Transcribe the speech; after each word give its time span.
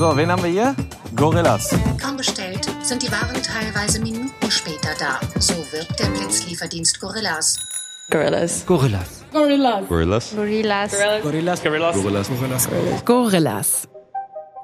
So, 0.00 0.16
wen 0.16 0.30
haben 0.32 0.42
wir 0.42 0.48
hier? 0.48 0.74
Gorillas. 1.14 1.76
Kaum 2.02 2.16
bestellt, 2.16 2.66
sind 2.80 3.02
die 3.02 3.12
Waren 3.12 3.36
teilweise 3.42 4.00
Minuten 4.00 4.50
später 4.50 4.94
da. 4.98 5.20
So 5.38 5.52
wirbt 5.72 6.00
der 6.00 6.06
Blitzlieferdienst 6.06 6.98
Gorillas. 6.98 7.58
Gorillas. 8.08 8.64
Gorillas. 8.64 9.22
Gorillas. 9.30 9.86
Gorillas. 9.86 10.34
Gorillas. 10.34 10.92
Gorillas. 11.22 11.62
Gorillas. 11.62 12.30
Gorillas. 12.30 13.04
Gorillas. 13.04 13.88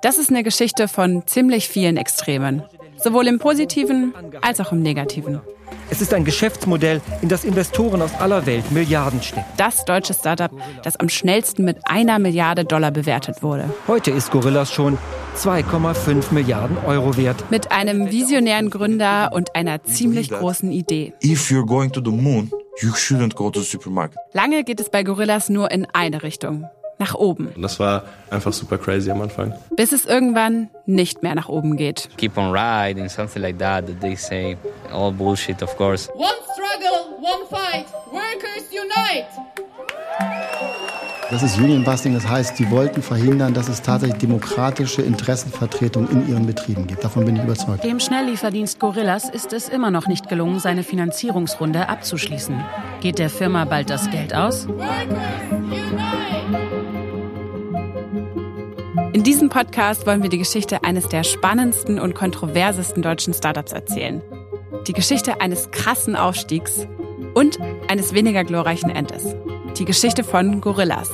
Das 0.01 0.17
ist 0.17 0.31
eine 0.31 0.43
Geschichte 0.43 0.89
von 0.89 1.27
ziemlich 1.27 1.69
vielen 1.69 1.99
Extremen. 1.99 2.63
Sowohl 2.97 3.27
im 3.27 3.39
Positiven 3.39 4.15
als 4.41 4.59
auch 4.61 4.73
im 4.73 4.81
Negativen. 4.81 5.43
Es 5.91 6.01
ist 6.01 6.13
ein 6.13 6.25
Geschäftsmodell, 6.25 7.01
in 7.23 7.29
das 7.29 7.45
Investoren 7.45 8.03
aus 8.03 8.13
aller 8.15 8.45
Welt 8.47 8.71
Milliarden 8.73 9.23
stecken. 9.23 9.47
Das 9.57 9.85
deutsche 9.85 10.15
Startup, 10.15 10.51
das 10.83 10.97
am 10.97 11.09
schnellsten 11.09 11.65
mit 11.65 11.79
einer 11.85 12.19
Milliarde 12.19 12.65
Dollar 12.65 12.91
bewertet 12.91 13.43
wurde. 13.43 13.71
Heute 13.87 14.11
ist 14.11 14.31
Gorillas 14.31 14.73
schon 14.73 14.99
2,5 15.37 16.33
Milliarden 16.33 16.77
Euro 16.87 17.17
wert. 17.17 17.51
Mit 17.51 17.71
einem 17.73 18.11
visionären 18.11 18.71
Gründer 18.71 19.31
und 19.33 19.55
einer 19.55 19.83
ziemlich 19.85 20.31
großen 20.31 20.73
Idee. 20.73 21.13
If 21.23 21.51
you're 21.51 21.67
going 21.67 21.93
to 21.93 22.01
the 22.05 22.11
moon, 22.11 22.51
you 22.81 22.91
shouldn't 22.91 23.35
go 23.35 23.51
to 23.51 23.61
the 23.61 23.67
supermarket. 23.67 24.19
Lange 24.33 24.65
geht 24.65 24.81
es 24.81 24.91
bei 24.91 25.03
Gorillas 25.03 25.49
nur 25.49 25.71
in 25.71 25.87
eine 25.93 26.23
Richtung. 26.23 26.67
Nach 26.99 27.15
oben. 27.15 27.49
Und 27.55 27.61
das 27.63 27.79
war 27.79 28.05
einfach 28.31 28.53
super 28.55 28.79
crazy 28.79 29.11
am 29.11 29.21
Anfang. 29.21 29.53
Bis 29.77 29.93
es 29.93 30.07
irgendwann 30.07 30.71
nicht 30.87 31.23
mehr 31.23 31.35
nach 31.35 31.49
oben 31.49 31.77
geht. 31.77 32.09
keep 32.17 32.39
on 32.39 32.51
riding, 32.53 33.09
something 33.09 33.43
like 33.43 33.59
that, 33.59 33.87
that 33.87 34.01
they 34.01 34.17
say. 34.17 34.57
All 34.93 35.13
bullshit, 35.13 35.63
of 35.63 35.77
course. 35.77 36.09
One 36.15 36.29
struggle, 36.55 37.19
one 37.21 37.47
fight. 37.51 37.87
Workers 38.13 38.73
unite. 38.73 39.27
Das 41.29 41.43
ist 41.43 41.59
Union 41.59 41.83
Busting, 41.83 42.15
das 42.15 42.29
heißt, 42.29 42.57
die 42.57 42.71
wollten 42.71 43.03
verhindern, 43.03 43.53
dass 43.53 43.69
es 43.69 43.83
tatsächlich 43.83 44.19
demokratische 44.19 45.03
Interessenvertretung 45.03 46.09
in 46.09 46.29
ihren 46.29 46.47
Betrieben 46.47 46.87
gibt. 46.87 47.03
Davon 47.03 47.25
bin 47.25 47.35
ich 47.35 47.43
überzeugt. 47.43 47.83
Dem 47.83 47.99
Schnelllieferdienst 47.99 48.79
Gorillas 48.79 49.29
ist 49.29 49.53
es 49.53 49.69
immer 49.69 49.91
noch 49.91 50.07
nicht 50.07 50.29
gelungen, 50.29 50.61
seine 50.61 50.85
Finanzierungsrunde 50.85 51.89
abzuschließen. 51.89 52.65
Geht 53.01 53.19
der 53.19 53.29
Firma 53.29 53.65
bald 53.65 53.91
das 53.91 54.09
Geld 54.11 54.35
aus? 54.35 54.69
In 59.13 59.25
diesem 59.25 59.49
Podcast 59.49 60.07
wollen 60.07 60.23
wir 60.23 60.31
die 60.31 60.39
Geschichte 60.39 60.85
eines 60.85 61.09
der 61.09 61.25
spannendsten 61.25 61.99
und 61.99 62.15
kontroversesten 62.15 63.03
deutschen 63.03 63.35
Startups 63.35 63.73
erzählen. 63.73 64.23
Die 64.87 64.93
Geschichte 64.93 65.41
eines 65.41 65.73
krassen 65.73 66.15
Aufstiegs 66.15 66.87
und 67.35 67.59
eines 67.89 68.15
weniger 68.15 68.45
glorreichen 68.45 68.91
Endes. 68.91 69.35
Die 69.79 69.85
Geschichte 69.85 70.25
von 70.25 70.63
Gorillas. 70.63 71.11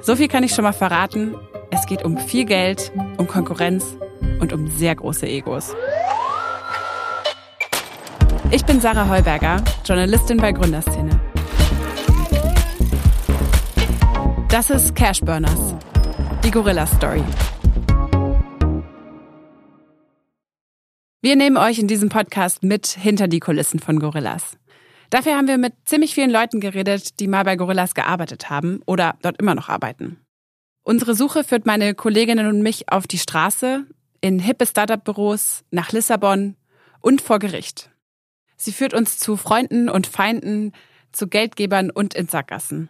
So 0.00 0.14
viel 0.14 0.28
kann 0.28 0.44
ich 0.44 0.54
schon 0.54 0.62
mal 0.62 0.72
verraten. 0.72 1.34
Es 1.72 1.86
geht 1.86 2.04
um 2.04 2.16
viel 2.16 2.44
Geld, 2.44 2.92
um 3.16 3.26
Konkurrenz 3.26 3.96
und 4.38 4.52
um 4.52 4.68
sehr 4.68 4.94
große 4.94 5.26
Egos. 5.26 5.74
Ich 8.52 8.64
bin 8.64 8.80
Sarah 8.80 9.08
Heuberger, 9.08 9.60
Journalistin 9.84 10.36
bei 10.36 10.52
Gründerszene. 10.52 11.20
Das 14.48 14.70
ist 14.70 14.94
Cashburners, 14.94 15.74
die 16.44 16.52
Gorilla-Story. 16.52 17.24
Wir 21.22 21.34
nehmen 21.34 21.56
euch 21.56 21.80
in 21.80 21.88
diesem 21.88 22.08
Podcast 22.08 22.62
mit 22.62 22.86
hinter 22.86 23.26
die 23.26 23.40
Kulissen 23.40 23.80
von 23.80 23.98
Gorillas. 23.98 24.58
Dafür 25.14 25.36
haben 25.36 25.46
wir 25.46 25.58
mit 25.58 25.74
ziemlich 25.84 26.12
vielen 26.12 26.30
Leuten 26.30 26.58
geredet, 26.58 27.20
die 27.20 27.28
mal 27.28 27.44
bei 27.44 27.54
Gorillas 27.54 27.94
gearbeitet 27.94 28.50
haben 28.50 28.80
oder 28.84 29.14
dort 29.22 29.40
immer 29.40 29.54
noch 29.54 29.68
arbeiten. 29.68 30.18
Unsere 30.82 31.14
Suche 31.14 31.44
führt 31.44 31.66
meine 31.66 31.94
Kolleginnen 31.94 32.48
und 32.48 32.62
mich 32.62 32.90
auf 32.90 33.06
die 33.06 33.20
Straße, 33.20 33.86
in 34.20 34.40
hippe 34.40 34.66
Startup-Büros, 34.66 35.62
nach 35.70 35.92
Lissabon 35.92 36.56
und 37.00 37.20
vor 37.22 37.38
Gericht. 37.38 37.90
Sie 38.56 38.72
führt 38.72 38.92
uns 38.92 39.20
zu 39.20 39.36
Freunden 39.36 39.88
und 39.88 40.08
Feinden, 40.08 40.72
zu 41.12 41.28
Geldgebern 41.28 41.90
und 41.90 42.14
in 42.14 42.26
Sackgassen. 42.26 42.88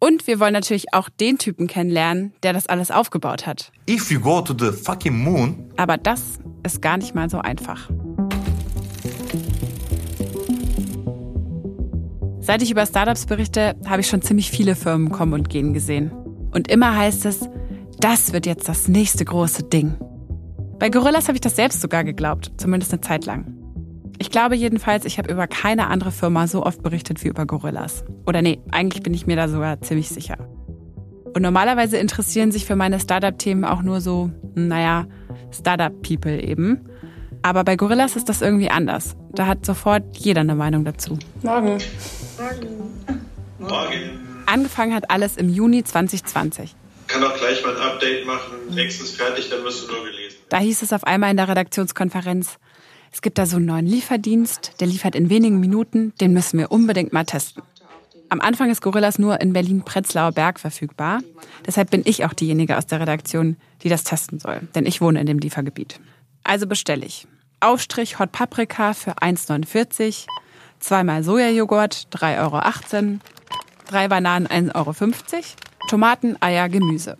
Und 0.00 0.26
wir 0.26 0.40
wollen 0.40 0.54
natürlich 0.54 0.92
auch 0.92 1.08
den 1.08 1.38
Typen 1.38 1.68
kennenlernen, 1.68 2.32
der 2.42 2.54
das 2.54 2.66
alles 2.66 2.90
aufgebaut 2.90 3.46
hat. 3.46 3.70
If 3.88 4.10
you 4.10 4.18
go 4.18 4.40
to 4.40 4.52
the 4.52 4.76
fucking 4.76 5.16
moon, 5.16 5.72
Aber 5.76 5.96
das 5.96 6.40
ist 6.64 6.82
gar 6.82 6.96
nicht 6.96 7.14
mal 7.14 7.30
so 7.30 7.38
einfach. 7.38 7.88
Seit 12.42 12.60
ich 12.60 12.72
über 12.72 12.84
Startups 12.86 13.26
berichte, 13.26 13.76
habe 13.86 14.00
ich 14.00 14.08
schon 14.08 14.20
ziemlich 14.20 14.50
viele 14.50 14.74
Firmen 14.74 15.12
kommen 15.12 15.32
und 15.32 15.48
gehen 15.48 15.72
gesehen. 15.74 16.10
Und 16.50 16.68
immer 16.68 16.96
heißt 16.96 17.24
es, 17.24 17.48
das 18.00 18.32
wird 18.32 18.46
jetzt 18.46 18.68
das 18.68 18.88
nächste 18.88 19.24
große 19.24 19.62
Ding. 19.62 19.94
Bei 20.80 20.90
Gorillas 20.90 21.28
habe 21.28 21.36
ich 21.36 21.40
das 21.40 21.54
selbst 21.54 21.80
sogar 21.80 22.02
geglaubt, 22.02 22.50
zumindest 22.56 22.92
eine 22.92 23.00
Zeit 23.00 23.26
lang. 23.26 23.54
Ich 24.18 24.30
glaube 24.30 24.56
jedenfalls, 24.56 25.04
ich 25.04 25.18
habe 25.18 25.30
über 25.30 25.46
keine 25.46 25.86
andere 25.86 26.10
Firma 26.10 26.48
so 26.48 26.66
oft 26.66 26.82
berichtet 26.82 27.22
wie 27.22 27.28
über 27.28 27.46
Gorillas. 27.46 28.04
Oder 28.26 28.42
nee, 28.42 28.58
eigentlich 28.72 29.04
bin 29.04 29.14
ich 29.14 29.28
mir 29.28 29.36
da 29.36 29.46
sogar 29.46 29.80
ziemlich 29.80 30.08
sicher. 30.08 30.36
Und 31.34 31.42
normalerweise 31.42 31.96
interessieren 31.96 32.50
sich 32.50 32.66
für 32.66 32.74
meine 32.74 32.98
Startup-Themen 32.98 33.64
auch 33.64 33.82
nur 33.82 34.00
so, 34.00 34.32
naja, 34.56 35.06
Startup-People 35.52 36.42
eben. 36.42 36.88
Aber 37.42 37.64
bei 37.64 37.76
Gorillas 37.76 38.16
ist 38.16 38.28
das 38.28 38.40
irgendwie 38.40 38.70
anders. 38.70 39.16
Da 39.32 39.46
hat 39.46 39.66
sofort 39.66 40.16
jeder 40.16 40.42
eine 40.42 40.54
Meinung 40.54 40.84
dazu. 40.84 41.18
Morgen. 41.42 41.78
Morgen. 43.58 44.20
Angefangen 44.46 44.94
hat 44.94 45.10
alles 45.10 45.36
im 45.36 45.48
Juni 45.48 45.82
2020. 45.82 46.74
Kann 47.08 47.24
auch 47.24 47.36
gleich 47.36 47.62
mal 47.64 47.76
ein 47.76 47.82
Update 47.82 48.26
machen. 48.26 48.74
Text 48.74 49.02
ist 49.02 49.16
fertig, 49.16 49.50
dann 49.50 49.64
wirst 49.64 49.82
du 49.82 49.92
nur 49.92 50.04
gelesen. 50.04 50.36
Da 50.48 50.58
hieß 50.58 50.82
es 50.82 50.92
auf 50.92 51.04
einmal 51.04 51.30
in 51.30 51.36
der 51.36 51.48
Redaktionskonferenz, 51.48 52.58
es 53.12 53.20
gibt 53.20 53.36
da 53.36 53.44
so 53.44 53.58
einen 53.58 53.66
neuen 53.66 53.86
Lieferdienst, 53.86 54.80
der 54.80 54.86
liefert 54.86 55.14
in 55.14 55.28
wenigen 55.28 55.60
Minuten, 55.60 56.14
den 56.20 56.32
müssen 56.32 56.58
wir 56.58 56.72
unbedingt 56.72 57.12
mal 57.12 57.24
testen. 57.24 57.62
Am 58.30 58.40
Anfang 58.40 58.70
ist 58.70 58.80
Gorillas 58.80 59.18
nur 59.18 59.42
in 59.42 59.52
Berlin-Prenzlauer 59.52 60.32
Berg 60.32 60.58
verfügbar. 60.58 61.20
Deshalb 61.66 61.90
bin 61.90 62.00
ich 62.06 62.24
auch 62.24 62.32
diejenige 62.32 62.78
aus 62.78 62.86
der 62.86 63.00
Redaktion, 63.00 63.58
die 63.82 63.90
das 63.90 64.04
testen 64.04 64.38
soll. 64.38 64.62
Denn 64.74 64.86
ich 64.86 65.02
wohne 65.02 65.20
in 65.20 65.26
dem 65.26 65.38
Liefergebiet. 65.38 66.00
Also 66.42 66.66
bestelle 66.66 67.04
ich. 67.04 67.26
Aufstrich 67.62 68.18
Hot 68.18 68.32
Paprika 68.32 68.92
für 68.92 69.18
1,49, 69.18 70.26
zweimal 70.80 71.22
Sojajoghurt 71.22 72.08
3,18 72.10 72.40
Euro, 72.40 73.18
drei 73.86 74.08
Bananen 74.08 74.48
1,50 74.48 74.74
Euro, 74.74 74.94
Tomaten, 75.88 76.36
Eier, 76.40 76.68
Gemüse. 76.68 77.18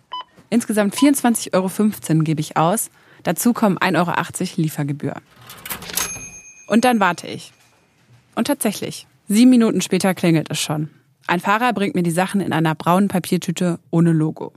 Insgesamt 0.49 0.95
24,15 0.95 1.53
Euro 1.53 2.23
gebe 2.23 2.41
ich 2.41 2.57
aus. 2.57 2.91
Dazu 3.23 3.53
kommen 3.53 3.77
1,80 3.77 3.97
Euro 3.97 4.61
Liefergebühr. 4.61 5.15
Und 6.67 6.83
dann 6.85 6.99
warte 6.99 7.27
ich. 7.27 7.53
Und 8.35 8.47
tatsächlich, 8.47 9.07
sieben 9.27 9.49
Minuten 9.49 9.81
später 9.81 10.13
klingelt 10.13 10.51
es 10.51 10.59
schon. 10.59 10.89
Ein 11.25 11.39
Fahrer 11.39 11.71
bringt 11.71 11.95
mir 11.95 12.03
die 12.03 12.11
Sachen 12.11 12.41
in 12.41 12.51
einer 12.51 12.75
braunen 12.75 13.07
Papiertüte 13.07 13.79
ohne 13.91 14.11
Logo. 14.11 14.53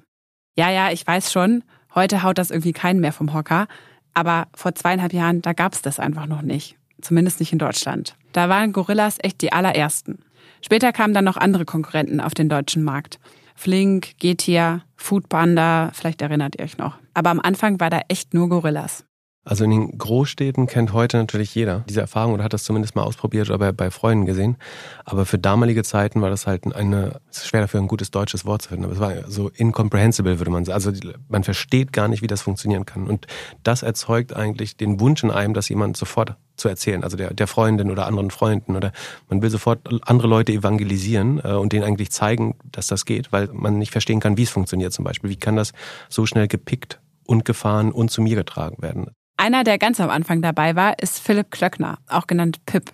Ja, 0.57 0.69
ja, 0.71 0.91
ich 0.91 1.07
weiß 1.07 1.33
schon, 1.33 1.63
heute 1.95 2.25
haut 2.25 2.39
das 2.39 2.51
irgendwie 2.51 2.73
keinen 2.73 3.01
mehr 3.01 3.13
vom 3.13 3.33
Hocker. 3.33 3.69
Aber 4.17 4.49
vor 4.55 4.75
zweieinhalb 4.75 5.13
Jahren, 5.13 5.43
da 5.43 5.53
gab's 5.53 5.83
das 5.83 6.01
einfach 6.01 6.25
noch 6.25 6.41
nicht. 6.41 6.77
Zumindest 7.03 7.39
nicht 7.39 7.53
in 7.53 7.59
Deutschland. 7.59 8.17
Da 8.33 8.49
waren 8.49 8.73
Gorillas 8.73 9.19
echt 9.21 9.43
die 9.43 9.53
allerersten. 9.53 10.21
Später 10.63 10.91
kamen 10.93 11.13
dann 11.13 11.27
noch 11.27 11.37
andere 11.37 11.67
Konkurrenten 11.67 12.23
auf 12.23 12.33
den 12.33 12.49
deutschen 12.49 12.83
Markt. 12.83 13.21
Flink, 13.55 14.19
Getia, 14.19 14.81
Foodpanda, 14.97 15.91
vielleicht 15.93 16.23
erinnert 16.23 16.57
ihr 16.59 16.65
euch 16.65 16.79
noch. 16.79 16.97
Aber 17.13 17.29
am 17.29 17.41
Anfang 17.41 17.79
war 17.79 17.91
da 17.91 18.01
echt 18.09 18.33
nur 18.33 18.49
Gorillas. 18.49 19.05
Also 19.47 19.63
in 19.63 19.71
den 19.71 19.97
Großstädten 19.97 20.67
kennt 20.67 20.93
heute 20.93 21.19
natürlich 21.19 21.55
jeder 21.55 21.85
diese 21.89 22.01
Erfahrung 22.01 22.35
oder 22.35 22.43
hat 22.43 22.53
das 22.53 22.65
zumindest 22.65 22.97
mal 22.97 23.05
ausprobiert 23.05 23.49
oder 23.49 23.59
bei, 23.59 23.71
bei 23.71 23.93
Freunden 23.93 24.27
gesehen. 24.27 24.57
Aber 25.05 25.25
für 25.25 25.39
damalige 25.39 25.85
Zeiten 25.85 26.21
war 26.21 26.31
das 26.31 26.49
halt 26.49 26.75
eine, 26.75 27.21
es 27.31 27.39
ist 27.39 27.47
schwer 27.47 27.61
dafür 27.61 27.81
ein 27.81 27.87
gutes 27.87 28.11
deutsches 28.11 28.45
Wort 28.45 28.63
zu 28.63 28.71
finden, 28.71 28.87
aber 28.87 28.95
es 28.95 28.99
war 28.99 29.31
so 29.31 29.49
incomprehensible, 29.55 30.41
würde 30.41 30.51
man 30.51 30.65
sagen. 30.65 30.75
Also 30.75 30.91
man 31.29 31.45
versteht 31.45 31.93
gar 31.93 32.09
nicht, 32.09 32.23
wie 32.23 32.27
das 32.27 32.43
funktionieren 32.43 32.87
kann. 32.87 33.07
Und 33.07 33.29
das 33.63 33.85
erzeugt 33.85 34.35
eigentlich 34.35 34.77
den 34.77 34.99
Wunsch 34.99 35.23
in 35.23 35.31
einem, 35.31 35.55
das 35.55 35.69
jemand 35.69 35.97
sofort 35.97 36.35
zu 36.57 36.69
erzählen, 36.69 37.05
also 37.05 37.17
der, 37.17 37.33
der 37.33 37.47
Freundin 37.47 37.91
oder 37.91 38.07
anderen 38.07 38.31
Freunden 38.33 38.75
oder 38.75 38.91
man 39.29 39.43
will 39.43 39.51
sofort 39.51 39.81
andere 40.09 40.27
Leute 40.27 40.53
evangelisieren 40.53 41.41
äh, 41.45 41.53
und 41.53 41.73
denen 41.73 41.85
eigentlich 41.85 42.11
zeigen, 42.11 42.57
dass 42.65 42.89
das 42.89 43.05
geht, 43.05 43.31
weil 43.31 43.49
man 43.53 43.79
nicht 43.79 43.93
verstehen 43.93 44.19
kann, 44.19 44.37
wie 44.39 44.43
es 44.43 44.51
funktioniert 44.51 44.93
zum 44.93 45.05
Beispiel. 45.05 45.31
Wie 45.31 45.37
kann 45.37 45.55
das 45.55 45.73
so 46.09 46.27
schnell 46.27 46.49
gepickt 46.49 46.99
und 47.27 47.45
gefahren 47.45 47.93
und 47.93 48.11
zu 48.11 48.23
mir 48.23 48.35
getragen 48.35 48.83
werden? 48.83 49.11
Einer, 49.39 49.65
der 49.65 49.79
ganz 49.79 50.01
am 50.01 50.11
Anfang 50.11 50.41
dabei 50.41 50.77
war, 50.77 50.99
ist 50.99 51.19
Philipp 51.19 51.51
Klöckner, 51.51 51.99
auch 52.09 52.27
genannt 52.27 52.65
Pip. 52.65 52.93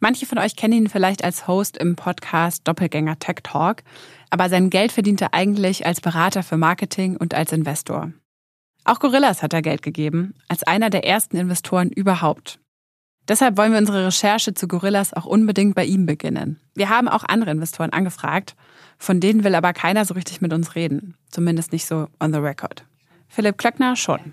Manche 0.00 0.26
von 0.26 0.38
euch 0.38 0.56
kennen 0.56 0.72
ihn 0.72 0.88
vielleicht 0.88 1.22
als 1.22 1.46
Host 1.46 1.76
im 1.76 1.94
Podcast 1.94 2.66
Doppelgänger 2.66 3.18
Tech 3.18 3.36
Talk, 3.42 3.82
aber 4.30 4.48
sein 4.48 4.70
Geld 4.70 4.92
verdient 4.92 5.20
er 5.20 5.34
eigentlich 5.34 5.86
als 5.86 6.00
Berater 6.00 6.42
für 6.42 6.56
Marketing 6.56 7.16
und 7.16 7.34
als 7.34 7.52
Investor. 7.52 8.12
Auch 8.84 8.98
Gorillas 8.98 9.42
hat 9.42 9.52
er 9.52 9.62
Geld 9.62 9.82
gegeben, 9.82 10.34
als 10.48 10.64
einer 10.64 10.90
der 10.90 11.06
ersten 11.06 11.36
Investoren 11.36 11.90
überhaupt. 11.90 12.58
Deshalb 13.28 13.56
wollen 13.56 13.70
wir 13.70 13.78
unsere 13.78 14.06
Recherche 14.06 14.54
zu 14.54 14.66
Gorillas 14.66 15.12
auch 15.14 15.26
unbedingt 15.26 15.76
bei 15.76 15.84
ihm 15.84 16.06
beginnen. 16.06 16.58
Wir 16.74 16.88
haben 16.88 17.06
auch 17.06 17.22
andere 17.24 17.52
Investoren 17.52 17.92
angefragt, 17.92 18.56
von 18.98 19.20
denen 19.20 19.44
will 19.44 19.54
aber 19.54 19.72
keiner 19.72 20.04
so 20.04 20.14
richtig 20.14 20.40
mit 20.40 20.52
uns 20.52 20.74
reden. 20.74 21.14
Zumindest 21.30 21.70
nicht 21.70 21.86
so 21.86 22.08
on 22.20 22.32
the 22.32 22.40
record. 22.40 22.84
Philipp 23.32 23.56
Klöckner 23.56 23.96
schon. 23.96 24.20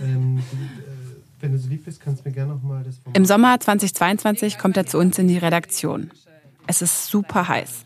Ähm, 0.00 0.40
wenn 1.40 1.50
du 1.50 1.58
so 1.58 1.68
lieb 1.68 1.84
bist, 1.84 2.00
kannst 2.00 2.24
du 2.24 2.28
mir 2.28 2.34
gerne 2.34 2.52
nochmal 2.52 2.84
das. 2.84 3.00
Im 3.14 3.24
Sommer 3.24 3.58
2022 3.58 4.56
kommt 4.56 4.76
er 4.76 4.86
zu 4.86 4.96
uns 4.96 5.18
in 5.18 5.26
die 5.26 5.38
Redaktion. 5.38 6.12
Es 6.68 6.82
ist 6.82 7.06
super 7.06 7.48
heiß. 7.48 7.84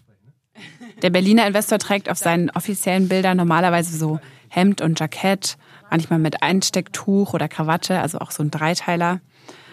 Der 1.01 1.09
Berliner 1.09 1.47
Investor 1.47 1.79
trägt 1.79 2.11
auf 2.11 2.19
seinen 2.19 2.51
offiziellen 2.51 3.09
Bildern 3.09 3.39
normalerweise 3.39 3.97
so 3.97 4.21
Hemd 4.49 4.83
und 4.83 5.01
Jackett, 5.01 5.57
manchmal 5.91 6.19
mit 6.19 6.43
Einstecktuch 6.43 7.33
oder 7.33 7.49
Krawatte, 7.49 7.99
also 7.99 8.19
auch 8.19 8.31
so 8.31 8.43
ein 8.43 8.51
Dreiteiler. 8.51 9.21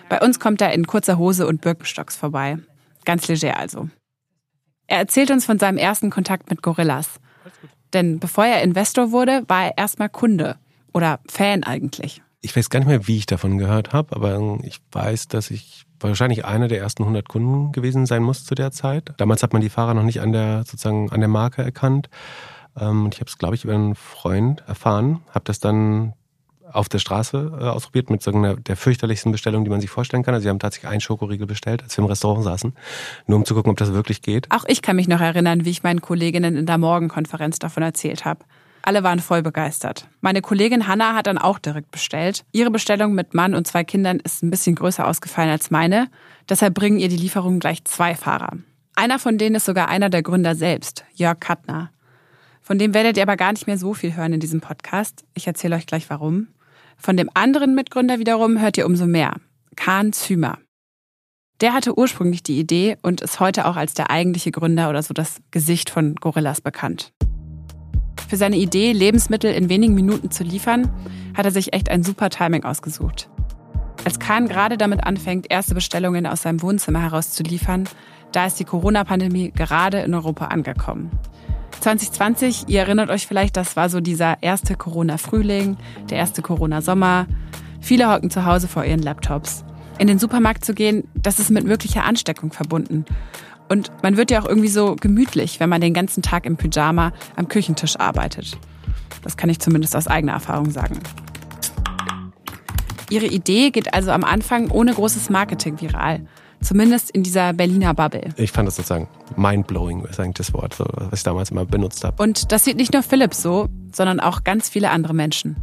Bei 0.08 0.22
uns 0.22 0.40
kommt 0.40 0.62
er 0.62 0.72
in 0.72 0.88
kurzer 0.88 1.18
Hose 1.18 1.46
und 1.46 1.60
Birkenstocks 1.60 2.16
vorbei. 2.16 2.58
Ganz 3.04 3.28
leger 3.28 3.58
also. 3.58 3.90
Er 4.88 4.98
erzählt 4.98 5.32
uns 5.32 5.46
von 5.46 5.60
seinem 5.60 5.78
ersten 5.78 6.10
Kontakt 6.10 6.50
mit 6.50 6.62
Gorillas. 6.62 7.20
Denn 7.94 8.20
bevor 8.20 8.46
er 8.46 8.62
Investor 8.64 9.12
wurde, 9.12 9.44
war 9.48 9.66
er 9.66 9.78
erstmal 9.78 10.10
Kunde 10.10 10.58
oder 10.94 11.20
Fan 11.28 11.64
eigentlich. 11.64 12.22
Ich 12.42 12.56
weiß 12.56 12.70
gar 12.70 12.80
nicht 12.80 12.88
mehr, 12.88 13.08
wie 13.08 13.18
ich 13.18 13.26
davon 13.26 13.58
gehört 13.58 13.92
habe, 13.92 14.16
aber 14.16 14.60
ich 14.64 14.80
weiß, 14.92 15.28
dass 15.28 15.52
ich 15.52 15.86
wahrscheinlich 16.00 16.46
einer 16.46 16.68
der 16.68 16.80
ersten 16.80 17.04
100 17.04 17.28
Kunden 17.28 17.72
gewesen 17.72 18.06
sein 18.06 18.24
muss 18.24 18.46
zu 18.46 18.56
der 18.56 18.72
Zeit. 18.72 19.14
Damals 19.18 19.44
hat 19.44 19.54
man 19.54 19.62
die 19.62 19.70
Fahrer 19.70 19.94
noch 19.94 20.04
nicht 20.04 20.22
an 20.22 20.32
der 20.32 20.60
sozusagen 20.60 21.12
an 21.12 21.20
der 21.20 21.30
Marke 21.30 21.62
erkannt. 21.62 22.10
Ähm, 22.80 23.06
und 23.06 23.16
ich 23.16 23.20
habe 23.20 23.30
es, 23.30 23.38
glaube 23.38 23.56
ich, 23.56 23.66
über 23.66 23.74
einen 23.74 23.96
Freund 23.96 24.64
erfahren, 24.68 25.22
habe 25.32 25.46
das 25.46 25.60
dann 25.60 26.14
auf 26.72 26.90
der 26.90 27.00
Straße 27.00 27.60
äh, 27.60 27.64
ausprobiert 27.66 28.10
mit 28.10 28.22
so 28.22 28.32
einer 28.32 28.56
der 28.56 28.76
fürchterlichsten 28.76 29.32
Bestellung, 29.32 29.64
die 29.64 29.70
man 29.70 29.82
sich 29.82 29.90
vorstellen 29.90 30.24
kann. 30.24 30.34
Also 30.34 30.44
sie 30.44 30.50
haben 30.50 30.60
tatsächlich 30.60 30.90
einen 30.90 31.02
Schokoriegel 31.02 31.48
bestellt, 31.48 31.84
als 31.84 31.98
wir 31.98 32.04
im 32.04 32.10
Restaurant 32.10 32.44
saßen, 32.44 32.74
nur 33.28 33.38
um 33.38 33.46
zu 33.46 33.54
gucken, 33.54 33.72
ob 33.72 33.78
das 33.78 33.94
wirklich 33.94 34.22
geht. 34.22 34.50
Auch 34.52 34.66
ich 34.68 34.82
kann 34.82 34.96
mich 34.96 35.08
noch 35.08 35.22
erinnern, 35.22 35.66
wie 35.66 35.70
ich 35.70 35.84
meinen 35.84 36.02
Kolleginnen 36.02 36.56
in 36.56 36.66
der 36.66 36.78
Morgenkonferenz 36.78 37.60
davon 37.60 37.84
erzählt 37.84 38.26
habe. 38.26 38.44
Alle 38.82 39.04
waren 39.04 39.20
voll 39.20 39.42
begeistert. 39.42 40.08
Meine 40.22 40.42
Kollegin 40.42 40.88
Hanna 40.88 41.14
hat 41.14 41.28
dann 41.28 41.38
auch 41.38 41.60
direkt 41.60 41.92
bestellt. 41.92 42.46
Ihre 42.52 42.72
Bestellung 42.72 43.14
mit 43.14 43.34
Mann 43.34 43.54
und 43.54 43.68
zwei 43.68 43.84
Kindern 43.84 44.20
ist 44.20 44.42
ein 44.42 44.50
bisschen 44.50 44.76
größer 44.76 45.06
ausgefallen 45.06 45.50
als 45.50 45.70
meine. 45.70 46.08
Deshalb 46.48 46.74
bringen 46.74 47.00
ihr 47.00 47.10
die 47.10 47.18
Lieferung 47.18 47.60
gleich 47.60 47.84
zwei 47.84 48.16
Fahrer. 48.16 48.54
Einer 48.96 49.20
von 49.20 49.38
denen 49.38 49.56
ist 49.56 49.66
sogar 49.66 49.90
einer 49.90 50.10
der 50.10 50.24
Gründer 50.24 50.56
selbst, 50.56 51.06
Jörg 51.14 51.40
Kattner. 51.40 51.92
Von 52.62 52.78
dem 52.78 52.94
werdet 52.94 53.18
ihr 53.18 53.24
aber 53.24 53.38
gar 53.38 53.52
nicht 53.52 53.68
mehr 53.68 53.78
so 53.78 53.94
viel 53.94 54.16
hören 54.16 54.34
in 54.34 54.40
diesem 54.40 54.62
Podcast. 54.62 55.24
Ich 55.34 55.48
erzähle 55.48 55.76
euch 55.76 55.88
gleich 55.88 56.10
warum. 56.10 56.48
Von 57.00 57.16
dem 57.16 57.30
anderen 57.34 57.76
Mitgründer 57.76 58.20
wiederum 58.20 58.60
hört 58.60 58.78
ihr 58.78 58.86
umso 58.86 59.08
mehr. 59.08 59.38
Kahn 59.78 60.12
Zümer. 60.12 60.58
Der 61.62 61.74
hatte 61.74 61.98
ursprünglich 61.98 62.44
die 62.44 62.60
Idee 62.60 62.98
und 63.02 63.22
ist 63.22 63.40
heute 63.40 63.66
auch 63.66 63.78
als 63.78 63.94
der 63.94 64.12
eigentliche 64.12 64.52
Gründer 64.52 64.90
oder 64.90 65.02
so 65.02 65.14
das 65.14 65.42
Gesicht 65.50 65.90
von 65.90 66.16
Gorillas 66.16 66.60
bekannt. 66.60 67.14
Für 68.28 68.36
seine 68.36 68.58
Idee, 68.58 68.92
Lebensmittel 68.92 69.54
in 69.54 69.70
wenigen 69.70 69.96
Minuten 69.96 70.30
zu 70.30 70.44
liefern, 70.44 70.92
hat 71.36 71.46
er 71.46 71.52
sich 71.52 71.74
echt 71.74 71.90
ein 71.90 72.04
super 72.04 72.30
Timing 72.30 72.66
ausgesucht. 72.66 73.30
Als 74.04 74.20
Kahn 74.20 74.48
gerade 74.48 74.78
damit 74.78 75.04
anfängt, 75.04 75.48
erste 75.50 75.76
Bestellungen 75.76 76.28
aus 76.28 76.42
seinem 76.42 76.62
Wohnzimmer 76.62 77.02
heraus 77.02 77.32
zu 77.32 77.44
liefern, 77.44 77.88
da 78.34 78.46
ist 78.46 78.60
die 78.60 78.66
Corona-Pandemie 78.66 79.52
gerade 79.52 80.00
in 80.02 80.14
Europa 80.14 80.46
angekommen. 80.48 81.12
2020, 81.82 82.66
ihr 82.68 82.82
erinnert 82.82 83.10
euch 83.10 83.28
vielleicht, 83.28 83.58
das 83.58 83.76
war 83.76 83.90
so 83.90 84.02
dieser 84.02 84.42
erste 84.42 84.76
Corona-Frühling, 84.76 85.78
der 86.10 86.18
erste 86.18 86.42
Corona-Sommer. 86.42 87.28
Viele 87.82 88.12
hocken 88.12 88.30
zu 88.30 88.46
Hause 88.46 88.68
vor 88.68 88.86
ihren 88.86 89.02
Laptops. 89.02 89.64
In 89.98 90.08
den 90.08 90.20
Supermarkt 90.20 90.66
zu 90.66 90.74
gehen, 90.74 91.08
das 91.16 91.40
ist 91.40 91.50
mit 91.50 91.66
möglicher 91.66 92.06
Ansteckung 92.06 92.52
verbunden. 92.52 93.06
Und 93.70 93.92
man 94.02 94.18
wird 94.18 94.32
ja 94.32 94.42
auch 94.42 94.48
irgendwie 94.48 94.70
so 94.70 94.96
gemütlich, 94.96 95.60
wenn 95.60 95.70
man 95.70 95.82
den 95.82 95.94
ganzen 95.94 96.24
Tag 96.24 96.46
im 96.46 96.58
Pyjama 96.58 97.14
am 97.36 97.48
Küchentisch 97.48 98.00
arbeitet. 98.00 98.58
Das 99.22 99.38
kann 99.38 99.50
ich 99.50 99.60
zumindest 99.60 99.96
aus 99.96 100.08
eigener 100.08 100.34
Erfahrung 100.34 100.72
sagen. 100.72 101.00
Ihre 103.10 103.26
Idee 103.26 103.72
geht 103.72 103.94
also 103.94 104.12
am 104.12 104.24
Anfang 104.24 104.70
ohne 104.70 104.94
großes 104.94 105.30
Marketing 105.30 105.80
viral. 105.82 106.22
Zumindest 106.62 107.10
in 107.12 107.24
dieser 107.24 107.54
Berliner 107.54 107.94
Bubble. 107.94 108.34
Ich 108.36 108.52
fand 108.52 108.68
das 108.68 108.76
sozusagen 108.76 109.08
mindblowing, 109.38 110.06
ist 110.06 110.20
eigentlich 110.20 110.36
das 110.36 110.54
Wort, 110.54 110.80
was 110.80 111.20
ich 111.20 111.24
damals 111.24 111.52
immer 111.52 111.66
benutzt 111.66 112.04
habe. 112.04 112.22
Und 112.22 112.52
das 112.52 112.66
sieht 112.66 112.78
nicht 112.78 112.94
nur 112.94 113.04
Philipp 113.04 113.34
so, 113.34 113.70
sondern 113.94 114.20
auch 114.20 114.44
ganz 114.44 114.70
viele 114.70 114.90
andere 114.92 115.14
Menschen. 115.14 115.56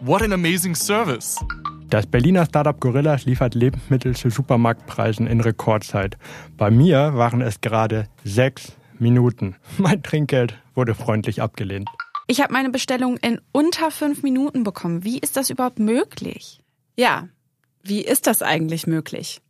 What 0.00 0.22
an 0.22 0.32
amazing 0.32 0.74
service! 0.74 1.36
Das 1.90 2.06
Berliner 2.06 2.46
Startup 2.46 2.78
Gorillas 2.78 3.24
liefert 3.24 3.56
Lebensmittel 3.56 4.14
zu 4.14 4.30
Supermarktpreisen 4.30 5.26
in 5.26 5.40
Rekordzeit. 5.40 6.16
Bei 6.56 6.70
mir 6.70 7.14
waren 7.14 7.40
es 7.42 7.60
gerade 7.60 8.06
sechs 8.24 8.72
Minuten. 9.00 9.56
Mein 9.78 10.02
Trinkgeld 10.02 10.56
wurde 10.74 10.94
freundlich 10.94 11.42
abgelehnt. 11.42 11.88
Ich 12.28 12.40
habe 12.40 12.52
meine 12.52 12.70
Bestellung 12.70 13.16
in 13.16 13.40
unter 13.50 13.90
fünf 13.90 14.22
Minuten 14.22 14.62
bekommen. 14.62 15.02
Wie 15.02 15.18
ist 15.18 15.36
das 15.36 15.50
überhaupt 15.50 15.80
möglich? 15.80 16.60
Ja, 16.96 17.28
wie 17.82 18.02
ist 18.02 18.28
das 18.28 18.40
eigentlich 18.40 18.86
möglich? 18.86 19.40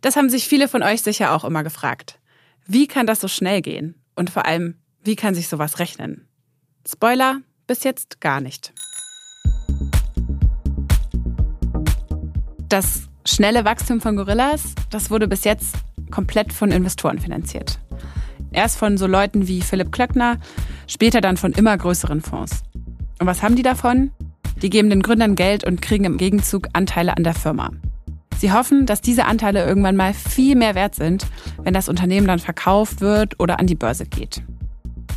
Das 0.00 0.16
haben 0.16 0.30
sich 0.30 0.46
viele 0.46 0.68
von 0.68 0.82
euch 0.82 1.02
sicher 1.02 1.34
auch 1.34 1.44
immer 1.44 1.64
gefragt. 1.64 2.20
Wie 2.66 2.86
kann 2.86 3.06
das 3.06 3.20
so 3.20 3.28
schnell 3.28 3.62
gehen? 3.62 3.94
Und 4.14 4.30
vor 4.30 4.46
allem, 4.46 4.76
wie 5.02 5.16
kann 5.16 5.34
sich 5.34 5.48
sowas 5.48 5.78
rechnen? 5.78 6.28
Spoiler, 6.86 7.40
bis 7.66 7.82
jetzt 7.82 8.20
gar 8.20 8.40
nicht. 8.40 8.72
Das 12.68 13.08
schnelle 13.24 13.64
Wachstum 13.64 14.00
von 14.00 14.16
Gorillas, 14.16 14.74
das 14.90 15.10
wurde 15.10 15.26
bis 15.26 15.44
jetzt 15.44 15.74
komplett 16.10 16.52
von 16.52 16.70
Investoren 16.70 17.18
finanziert. 17.18 17.78
Erst 18.52 18.78
von 18.78 18.98
so 18.98 19.06
Leuten 19.06 19.48
wie 19.48 19.62
Philipp 19.62 19.92
Klöckner, 19.92 20.38
später 20.86 21.20
dann 21.20 21.36
von 21.36 21.52
immer 21.52 21.76
größeren 21.76 22.20
Fonds. 22.20 22.62
Und 23.18 23.26
was 23.26 23.42
haben 23.42 23.56
die 23.56 23.62
davon? 23.62 24.12
Die 24.62 24.70
geben 24.70 24.90
den 24.90 25.02
Gründern 25.02 25.34
Geld 25.34 25.64
und 25.64 25.82
kriegen 25.82 26.04
im 26.04 26.18
Gegenzug 26.18 26.68
Anteile 26.72 27.16
an 27.16 27.24
der 27.24 27.34
Firma. 27.34 27.70
Sie 28.36 28.52
hoffen, 28.52 28.86
dass 28.86 29.00
diese 29.00 29.24
Anteile 29.24 29.66
irgendwann 29.66 29.96
mal 29.96 30.14
viel 30.14 30.54
mehr 30.54 30.74
wert 30.74 30.94
sind, 30.94 31.26
wenn 31.62 31.74
das 31.74 31.88
Unternehmen 31.88 32.26
dann 32.26 32.38
verkauft 32.38 33.00
wird 33.00 33.40
oder 33.40 33.58
an 33.58 33.66
die 33.66 33.74
Börse 33.74 34.06
geht. 34.06 34.42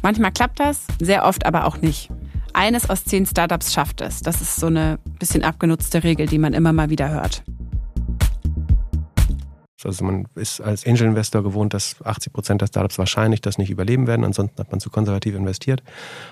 Manchmal 0.01 0.31
klappt 0.31 0.59
das, 0.59 0.87
sehr 0.99 1.25
oft 1.25 1.45
aber 1.45 1.65
auch 1.65 1.77
nicht. 1.77 2.09
Eines 2.53 2.89
aus 2.89 3.05
zehn 3.05 3.25
Startups 3.25 3.73
schafft 3.73 4.01
es. 4.01 4.21
Das 4.21 4.41
ist 4.41 4.55
so 4.55 4.67
eine 4.67 4.99
bisschen 5.19 5.43
abgenutzte 5.43 6.03
Regel, 6.03 6.25
die 6.25 6.39
man 6.39 6.53
immer 6.53 6.73
mal 6.73 6.89
wieder 6.89 7.09
hört. 7.09 7.43
Also 9.83 10.05
man 10.05 10.27
ist 10.35 10.61
als 10.61 10.85
Angel 10.85 11.07
Investor 11.07 11.43
gewohnt, 11.43 11.73
dass 11.73 12.01
80 12.03 12.33
Prozent 12.33 12.61
der 12.61 12.67
Startups 12.67 12.99
wahrscheinlich 12.99 13.41
das 13.41 13.57
nicht 13.57 13.69
überleben 13.69 14.07
werden. 14.07 14.23
Ansonsten 14.23 14.59
hat 14.59 14.71
man 14.71 14.79
zu 14.79 14.89
konservativ 14.89 15.35
investiert. 15.35 15.81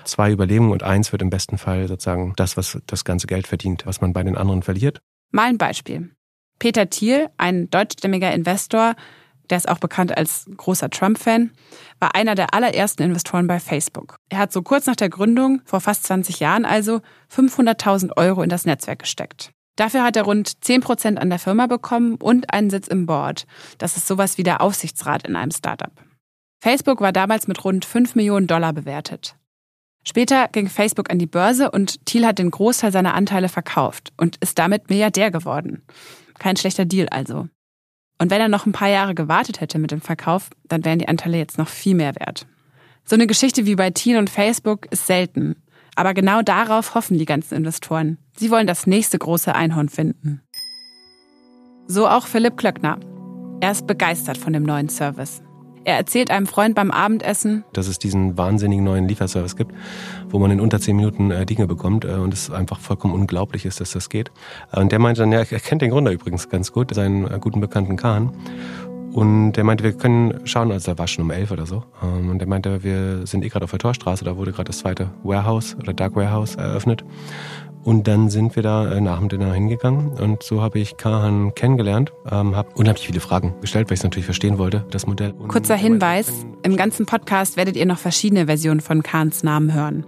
Zwei 0.04 0.30
überleben 0.30 0.70
und 0.70 0.82
eins 0.82 1.12
wird 1.12 1.22
im 1.22 1.30
besten 1.30 1.58
Fall 1.58 1.88
sozusagen 1.88 2.32
das, 2.36 2.56
was 2.56 2.78
das 2.86 3.04
ganze 3.04 3.26
Geld 3.26 3.46
verdient, 3.46 3.86
was 3.86 4.00
man 4.00 4.12
bei 4.12 4.22
den 4.22 4.36
anderen 4.36 4.62
verliert. 4.62 5.00
Mal 5.32 5.48
ein 5.48 5.58
Beispiel. 5.58 6.10
Peter 6.60 6.88
Thiel, 6.88 7.28
ein 7.38 7.68
deutschstämmiger 7.70 8.32
Investor, 8.32 8.94
der 9.48 9.56
ist 9.56 9.68
auch 9.68 9.78
bekannt 9.78 10.16
als 10.16 10.46
großer 10.56 10.90
Trump-Fan, 10.90 11.50
war 11.98 12.14
einer 12.14 12.36
der 12.36 12.54
allerersten 12.54 13.02
Investoren 13.02 13.48
bei 13.48 13.58
Facebook. 13.58 14.16
Er 14.28 14.38
hat 14.38 14.52
so 14.52 14.62
kurz 14.62 14.86
nach 14.86 14.94
der 14.94 15.08
Gründung, 15.08 15.62
vor 15.64 15.80
fast 15.80 16.04
20 16.04 16.38
Jahren 16.38 16.64
also, 16.64 17.00
500.000 17.34 18.16
Euro 18.16 18.42
in 18.42 18.50
das 18.50 18.66
Netzwerk 18.66 19.00
gesteckt. 19.00 19.50
Dafür 19.74 20.04
hat 20.04 20.16
er 20.16 20.24
rund 20.24 20.62
10 20.62 20.82
Prozent 20.82 21.18
an 21.18 21.30
der 21.30 21.38
Firma 21.38 21.66
bekommen 21.66 22.16
und 22.16 22.52
einen 22.52 22.70
Sitz 22.70 22.86
im 22.86 23.06
Board. 23.06 23.46
Das 23.78 23.96
ist 23.96 24.06
sowas 24.06 24.36
wie 24.36 24.42
der 24.42 24.60
Aufsichtsrat 24.60 25.26
in 25.26 25.36
einem 25.36 25.50
Startup. 25.50 25.92
Facebook 26.62 27.00
war 27.00 27.12
damals 27.12 27.48
mit 27.48 27.64
rund 27.64 27.86
5 27.86 28.14
Millionen 28.14 28.46
Dollar 28.46 28.74
bewertet. 28.74 29.34
Später 30.06 30.48
ging 30.48 30.68
Facebook 30.68 31.10
an 31.10 31.18
die 31.18 31.26
Börse 31.26 31.70
und 31.70 32.04
Thiel 32.06 32.26
hat 32.26 32.38
den 32.38 32.50
Großteil 32.50 32.92
seiner 32.92 33.14
Anteile 33.14 33.48
verkauft 33.48 34.12
und 34.16 34.36
ist 34.36 34.58
damit 34.58 34.88
Milliardär 34.88 35.30
geworden. 35.30 35.82
Kein 36.40 36.56
schlechter 36.56 36.86
Deal 36.86 37.08
also. 37.10 37.48
Und 38.18 38.30
wenn 38.30 38.40
er 38.40 38.48
noch 38.48 38.66
ein 38.66 38.72
paar 38.72 38.88
Jahre 38.88 39.14
gewartet 39.14 39.60
hätte 39.60 39.78
mit 39.78 39.92
dem 39.92 40.00
Verkauf, 40.00 40.50
dann 40.64 40.84
wären 40.84 40.98
die 40.98 41.06
Anteile 41.06 41.38
jetzt 41.38 41.58
noch 41.58 41.68
viel 41.68 41.94
mehr 41.94 42.14
wert. 42.16 42.46
So 43.04 43.14
eine 43.14 43.26
Geschichte 43.26 43.66
wie 43.66 43.76
bei 43.76 43.90
Thiel 43.90 44.16
und 44.16 44.30
Facebook 44.30 44.86
ist 44.90 45.06
selten. 45.06 45.62
Aber 45.96 46.14
genau 46.14 46.42
darauf 46.42 46.94
hoffen 46.94 47.18
die 47.18 47.26
ganzen 47.26 47.54
Investoren. 47.54 48.18
Sie 48.36 48.50
wollen 48.50 48.66
das 48.66 48.86
nächste 48.86 49.18
große 49.18 49.54
Einhorn 49.54 49.88
finden. 49.88 50.42
So 51.86 52.08
auch 52.08 52.26
Philipp 52.26 52.56
Klöckner. 52.56 52.98
Er 53.60 53.72
ist 53.72 53.86
begeistert 53.86 54.38
von 54.38 54.52
dem 54.52 54.62
neuen 54.62 54.88
Service. 54.88 55.42
Er 55.84 55.96
erzählt 55.96 56.30
einem 56.30 56.46
Freund 56.46 56.74
beim 56.74 56.90
Abendessen, 56.90 57.64
dass 57.72 57.88
es 57.88 57.98
diesen 57.98 58.36
wahnsinnigen 58.36 58.84
neuen 58.84 59.08
Lieferservice 59.08 59.56
gibt, 59.56 59.72
wo 60.28 60.38
man 60.38 60.50
in 60.50 60.60
unter 60.60 60.78
zehn 60.78 60.94
Minuten 60.94 61.30
äh, 61.30 61.46
Dinge 61.46 61.66
bekommt 61.66 62.04
äh, 62.04 62.08
und 62.08 62.34
es 62.34 62.50
einfach 62.50 62.78
vollkommen 62.78 63.14
unglaublich 63.14 63.64
ist, 63.64 63.80
dass 63.80 63.92
das 63.92 64.10
geht. 64.10 64.30
Äh, 64.72 64.80
und 64.80 64.92
der 64.92 64.98
meinte 64.98 65.22
dann, 65.22 65.32
ja, 65.32 65.38
er 65.38 65.60
kennt 65.60 65.80
den 65.80 65.90
Gründer 65.90 66.12
übrigens 66.12 66.50
ganz 66.50 66.72
gut, 66.72 66.94
seinen 66.94 67.26
äh, 67.26 67.38
guten 67.40 67.60
Bekannten 67.60 67.96
Kahn. 67.96 68.32
Und 69.12 69.52
der 69.52 69.64
meinte, 69.64 69.82
wir 69.82 69.92
können 69.92 70.40
schauen, 70.44 70.70
also 70.70 70.92
er 70.92 70.98
war 70.98 71.08
schon 71.08 71.24
um 71.24 71.30
elf 71.30 71.50
oder 71.50 71.66
so. 71.66 71.82
Ähm, 72.02 72.30
und 72.30 72.38
der 72.38 72.46
meinte, 72.46 72.84
wir 72.84 73.26
sind 73.26 73.44
eh 73.44 73.48
gerade 73.48 73.64
auf 73.64 73.70
der 73.70 73.80
Torstraße, 73.80 74.24
da 74.24 74.36
wurde 74.36 74.52
gerade 74.52 74.68
das 74.68 74.78
zweite 74.78 75.10
Warehouse 75.22 75.76
oder 75.80 75.94
Dark 75.94 76.14
Warehouse 76.14 76.56
eröffnet. 76.56 77.04
Und 77.82 78.08
dann 78.08 78.28
sind 78.28 78.56
wir 78.56 78.62
da 78.62 78.92
äh, 78.92 79.00
nach 79.00 79.18
dem 79.18 79.28
Dinner 79.28 79.52
hingegangen 79.52 80.08
und 80.20 80.42
so 80.42 80.60
habe 80.60 80.78
ich 80.78 80.98
Kahan 80.98 81.54
kennengelernt, 81.54 82.12
ähm, 82.30 82.54
habe 82.54 82.70
unheimlich 82.74 83.06
viele 83.06 83.20
Fragen 83.20 83.54
gestellt, 83.60 83.88
weil 83.88 83.94
ich 83.94 84.00
es 84.00 84.04
natürlich 84.04 84.26
verstehen 84.26 84.58
wollte, 84.58 84.84
das 84.90 85.06
Modell. 85.06 85.32
Und 85.32 85.48
Kurzer 85.48 85.76
Hinweis, 85.76 86.30
im 86.62 86.76
ganzen 86.76 87.06
Podcast 87.06 87.56
werdet 87.56 87.76
ihr 87.76 87.86
noch 87.86 87.98
verschiedene 87.98 88.46
Versionen 88.46 88.80
von 88.80 89.02
Kahns 89.02 89.42
Namen 89.42 89.72
hören. 89.72 90.04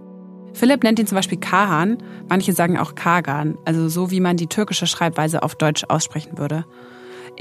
Philipp 0.53 0.83
nennt 0.83 0.99
ihn 0.99 1.07
zum 1.07 1.17
Beispiel 1.17 1.39
Kahan, 1.39 1.99
manche 2.29 2.53
sagen 2.53 2.79
auch 2.79 2.95
Kagan, 2.95 3.57
also 3.65 3.89
so 3.89 4.11
wie 4.11 4.21
man 4.21 4.37
die 4.37 4.49
türkische 4.49 4.87
Schreibweise 4.87 5.43
auf 5.43 5.55
Deutsch 5.55 5.85
aussprechen 5.89 6.37
würde. 6.37 6.67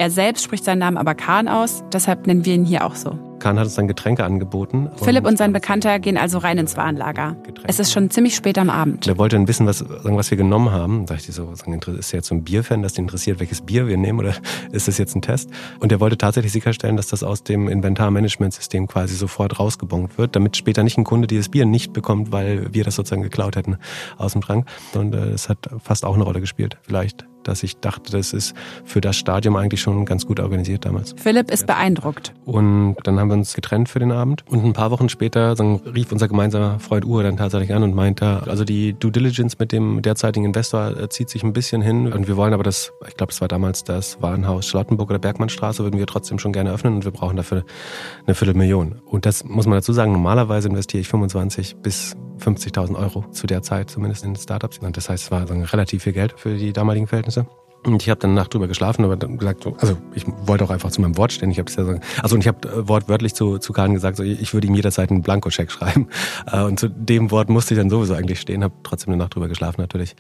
Er 0.01 0.10
selbst 0.10 0.43
spricht 0.43 0.63
seinen 0.63 0.79
Namen 0.79 0.98
aber 0.98 1.13
Khan 1.13 1.48
aus, 1.48 1.84
deshalb 1.93 2.25
nennen 2.25 2.43
wir 2.43 2.55
ihn 2.55 2.65
hier 2.65 2.88
auch 2.88 2.96
so. 2.96 3.20
Khan 3.38 3.60
hat 3.60 3.65
uns 3.65 3.75
dann 3.75 3.88
Getränke 3.88 4.24
angeboten. 4.24 4.89
Philipp 4.96 5.27
und 5.27 5.38
sein 5.38 5.53
Bekannter 5.53 6.00
gehen 6.00 6.17
also 6.17 6.39
rein 6.39 6.58
ins 6.58 6.75
Warenlager. 6.75 7.36
Es 7.67 7.79
ist 7.79 7.93
schon 7.93 8.10
ziemlich 8.10 8.34
spät 8.34 8.58
am 8.58 8.72
Abend. 8.72 9.05
Der 9.05 9.20
wollte 9.20 9.36
dann 9.36 9.48
wissen, 9.48 9.67
was, 9.67 9.86
was 9.88 10.31
wir 10.31 10.39
genommen 10.39 10.72
haben. 10.72 11.05
Da 11.05 11.13
dachte 11.13 11.29
ich 11.29 11.36
so, 11.36 11.51
ist 11.51 12.13
er 12.13 12.17
jetzt 12.17 12.29
so 12.29 12.34
ein 12.34 12.43
Bierfan, 12.43 12.81
dass 12.81 12.93
den 12.93 13.05
interessiert, 13.05 13.39
welches 13.39 13.62
Bier 13.62 13.88
wir 13.88 13.96
nehmen 13.96 14.17
oder 14.17 14.34
ist 14.72 14.88
das 14.88 14.98
jetzt 14.98 15.15
ein 15.15 15.22
Test? 15.22 15.51
Und 15.79 15.91
er 15.91 16.00
wollte 16.00 16.17
tatsächlich 16.17 16.51
sicherstellen, 16.51 16.98
dass 16.98 17.05
das 17.05 17.22
aus 17.22 17.43
dem 17.43 17.67
Inventarmanagementsystem 17.67 18.88
quasi 18.88 19.13
sofort 19.13 19.60
rausgebongt 19.60 20.17
wird, 20.17 20.36
damit 20.36 20.58
später 20.58 20.81
nicht 20.81 20.98
ein 20.98 21.03
Kunde 21.03 21.27
dieses 21.27 21.50
Bier 21.50 21.67
nicht 21.67 21.93
bekommt, 21.93 22.31
weil 22.31 22.74
wir 22.74 22.84
das 22.84 22.96
sozusagen 22.96 23.22
geklaut 23.22 23.55
hätten 23.55 23.77
aus 24.17 24.34
dem 24.34 24.41
Schrank. 24.41 24.67
Und 24.96 25.13
es 25.13 25.46
äh, 25.46 25.50
hat 25.50 25.70
fast 25.77 26.05
auch 26.05 26.15
eine 26.15 26.24
Rolle 26.24 26.41
gespielt, 26.41 26.77
vielleicht 26.81 27.27
dass 27.43 27.63
ich 27.63 27.77
dachte, 27.77 28.12
das 28.12 28.33
ist 28.33 28.55
für 28.86 29.01
das 29.01 29.15
Stadium 29.15 29.55
eigentlich 29.55 29.81
schon 29.81 30.05
ganz 30.05 30.25
gut 30.25 30.39
organisiert 30.39 30.86
damals. 30.86 31.13
Philipp 31.17 31.51
ist 31.51 31.67
beeindruckt. 31.67 32.33
Und 32.45 32.95
dann 33.03 33.19
haben 33.19 33.29
wir 33.29 33.36
uns 33.36 33.53
getrennt 33.53 33.89
für 33.89 34.00
den 34.00 34.12
Abend. 34.12 34.43
Und 34.48 34.63
ein 34.65 34.74
paar 34.74 34.91
Wochen 34.91 35.10
später 35.10 35.55
dann 35.55 35.75
rief 35.77 36.12
unser 36.12 36.27
gemeinsamer 36.27 36.79
Freund 36.79 37.05
Uwe 37.05 37.24
dann 37.24 37.38
tatsächlich 37.38 37.74
an 37.74 37.83
und 37.83 37.95
meinte, 37.95 38.43
also 38.45 38.63
die 38.63 38.93
Due 38.93 39.12
Diligence 39.12 39.60
mit 39.60 39.71
dem 39.71 40.01
derzeitigen 40.01 40.45
Investor 40.45 41.10
zieht 41.10 41.29
sich 41.29 41.43
ein 41.43 41.53
bisschen 41.53 41.81
hin. 41.81 42.12
Und 42.12 42.27
wir 42.27 42.38
wollen 42.38 42.53
aber 42.53 42.63
das, 42.63 42.91
ich 43.07 43.15
glaube, 43.15 43.31
es 43.31 43.41
war 43.41 43.48
damals 43.48 43.83
das 43.83 44.21
Warenhaus 44.21 44.67
Charlottenburg 44.67 45.10
oder 45.10 45.19
Bergmannstraße, 45.19 45.83
würden 45.83 46.00
wir 46.00 46.07
trotzdem 46.07 46.39
schon 46.39 46.53
gerne 46.53 46.71
öffnen 46.71 46.95
und 46.95 47.05
wir 47.05 47.12
brauchen 47.12 47.38
dafür 47.38 47.63
eine 48.25 48.36
Viertelmillion. 48.36 49.01
Und 49.05 49.25
das 49.25 49.43
muss 49.43 49.65
man 49.65 49.77
dazu 49.77 49.93
sagen, 49.93 50.12
normalerweise 50.12 50.69
investiere 50.69 51.01
ich 51.01 51.07
25 51.07 51.77
bis 51.77 52.15
50.000 52.41 52.98
Euro 52.98 53.25
zu 53.31 53.48
der 53.48 53.62
Zeit, 53.62 53.89
zumindest 53.89 54.24
in 54.25 54.36
Startups. 54.36 54.79
Und 54.79 54.98
das 54.98 55.10
heißt, 55.10 55.25
es 55.25 55.31
war 55.31 55.50
relativ 55.50 56.03
viel 56.03 56.13
Geld 56.13 56.33
für 56.38 56.55
die 56.55 56.74
damaligen 56.74 57.07
Verhältnisse. 57.07 57.45
Und 57.83 58.01
ich 58.01 58.09
habe 58.09 58.19
dann 58.19 58.35
Nacht 58.35 58.53
drüber 58.53 58.67
geschlafen, 58.67 59.03
aber 59.03 59.15
dann 59.15 59.38
gesagt, 59.38 59.63
so, 59.63 59.75
also 59.79 59.97
ich 60.13 60.25
wollte 60.45 60.63
auch 60.63 60.69
einfach 60.69 60.91
zu 60.91 61.01
meinem 61.01 61.17
Wort 61.17 61.33
stehen. 61.33 61.50
Ich 61.50 61.57
habe 61.57 61.71
ja 61.71 61.83
so, 61.83 62.00
also 62.21 62.35
und 62.35 62.41
ich 62.41 62.47
habe 62.47 62.67
äh, 62.67 62.88
wortwörtlich 62.88 63.33
zu 63.33 63.57
zu 63.57 63.73
Kahn 63.73 63.93
gesagt, 63.93 64.17
so, 64.17 64.23
ich 64.23 64.53
würde 64.53 64.67
ihm 64.67 64.75
jederzeit 64.75 65.09
einen 65.09 65.23
Blankoscheck 65.23 65.71
schreiben. 65.71 66.07
Äh, 66.51 66.61
und 66.63 66.79
zu 66.79 66.89
dem 66.89 67.31
Wort 67.31 67.50
musste 67.50 67.73
ich 67.73 67.79
dann 67.79 67.89
sowieso 67.89 68.13
eigentlich 68.13 68.39
stehen, 68.39 68.63
habe 68.63 68.73
trotzdem 68.83 69.13
eine 69.13 69.23
Nacht 69.23 69.35
drüber 69.35 69.47
geschlafen 69.47 69.81
natürlich. 69.81 70.15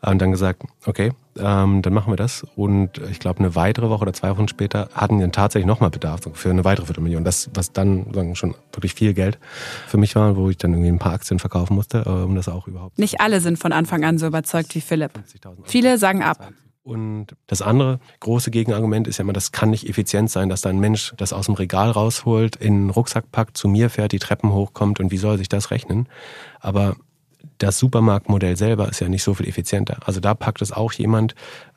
Und 0.00 0.20
dann 0.20 0.30
gesagt, 0.30 0.62
okay, 0.86 1.12
ähm, 1.38 1.82
dann 1.82 1.92
machen 1.92 2.12
wir 2.12 2.16
das. 2.16 2.44
Und 2.56 2.98
ich 3.10 3.18
glaube, 3.18 3.40
eine 3.40 3.54
weitere 3.54 3.88
Woche 3.88 4.02
oder 4.02 4.12
zwei 4.12 4.30
Wochen 4.30 4.48
später 4.48 4.88
hatten 4.94 5.18
wir 5.18 5.22
dann 5.22 5.32
tatsächlich 5.32 5.66
nochmal 5.66 5.90
Bedarf 5.90 6.20
für 6.32 6.50
eine 6.50 6.64
weitere 6.64 6.86
Viertelmillion. 6.86 7.24
Das, 7.24 7.50
was 7.54 7.72
dann 7.72 8.06
sagen, 8.12 8.34
schon 8.36 8.54
wirklich 8.72 8.94
viel 8.94 9.14
Geld 9.14 9.38
für 9.86 9.98
mich 9.98 10.14
war, 10.16 10.36
wo 10.36 10.50
ich 10.50 10.56
dann 10.56 10.72
irgendwie 10.72 10.90
ein 10.90 10.98
paar 10.98 11.12
Aktien 11.12 11.38
verkaufen 11.38 11.74
musste, 11.74 12.04
äh, 12.06 12.08
um 12.08 12.34
das 12.34 12.48
auch 12.48 12.68
überhaupt. 12.68 12.98
Nicht 12.98 13.20
alle 13.20 13.40
sind 13.40 13.58
von 13.58 13.72
Anfang 13.72 14.04
an 14.04 14.18
so 14.18 14.26
überzeugt 14.26 14.74
wie 14.74 14.80
Philipp. 14.80 15.12
Viele 15.64 15.98
sagen 15.98 16.22
ab. 16.22 16.52
Und 16.84 17.28
das 17.46 17.62
andere 17.62 18.00
große 18.20 18.50
Gegenargument 18.50 19.06
ist 19.06 19.18
ja 19.18 19.22
immer, 19.22 19.32
das 19.32 19.52
kann 19.52 19.70
nicht 19.70 19.88
effizient 19.88 20.30
sein, 20.30 20.48
dass 20.48 20.62
da 20.62 20.70
ein 20.70 20.80
Mensch 20.80 21.14
das 21.16 21.32
aus 21.32 21.46
dem 21.46 21.54
Regal 21.54 21.90
rausholt, 21.90 22.56
in 22.56 22.74
einen 22.74 22.90
Rucksack 22.90 23.30
packt, 23.30 23.56
zu 23.56 23.68
mir 23.68 23.88
fährt, 23.88 24.10
die 24.10 24.18
Treppen 24.18 24.52
hochkommt 24.52 24.98
und 24.98 25.12
wie 25.12 25.18
soll 25.18 25.38
sich 25.38 25.48
das 25.48 25.70
rechnen? 25.70 26.08
Aber 26.58 26.96
das 27.58 27.78
Supermarktmodell 27.78 28.56
selber 28.56 28.88
ist 28.88 29.00
ja 29.00 29.08
nicht 29.08 29.22
so 29.22 29.34
viel 29.34 29.48
effizienter. 29.48 29.98
Also 30.04 30.18
da 30.18 30.34
packt 30.34 30.62
es 30.62 30.72
auch 30.72 30.92
jemand 30.92 31.36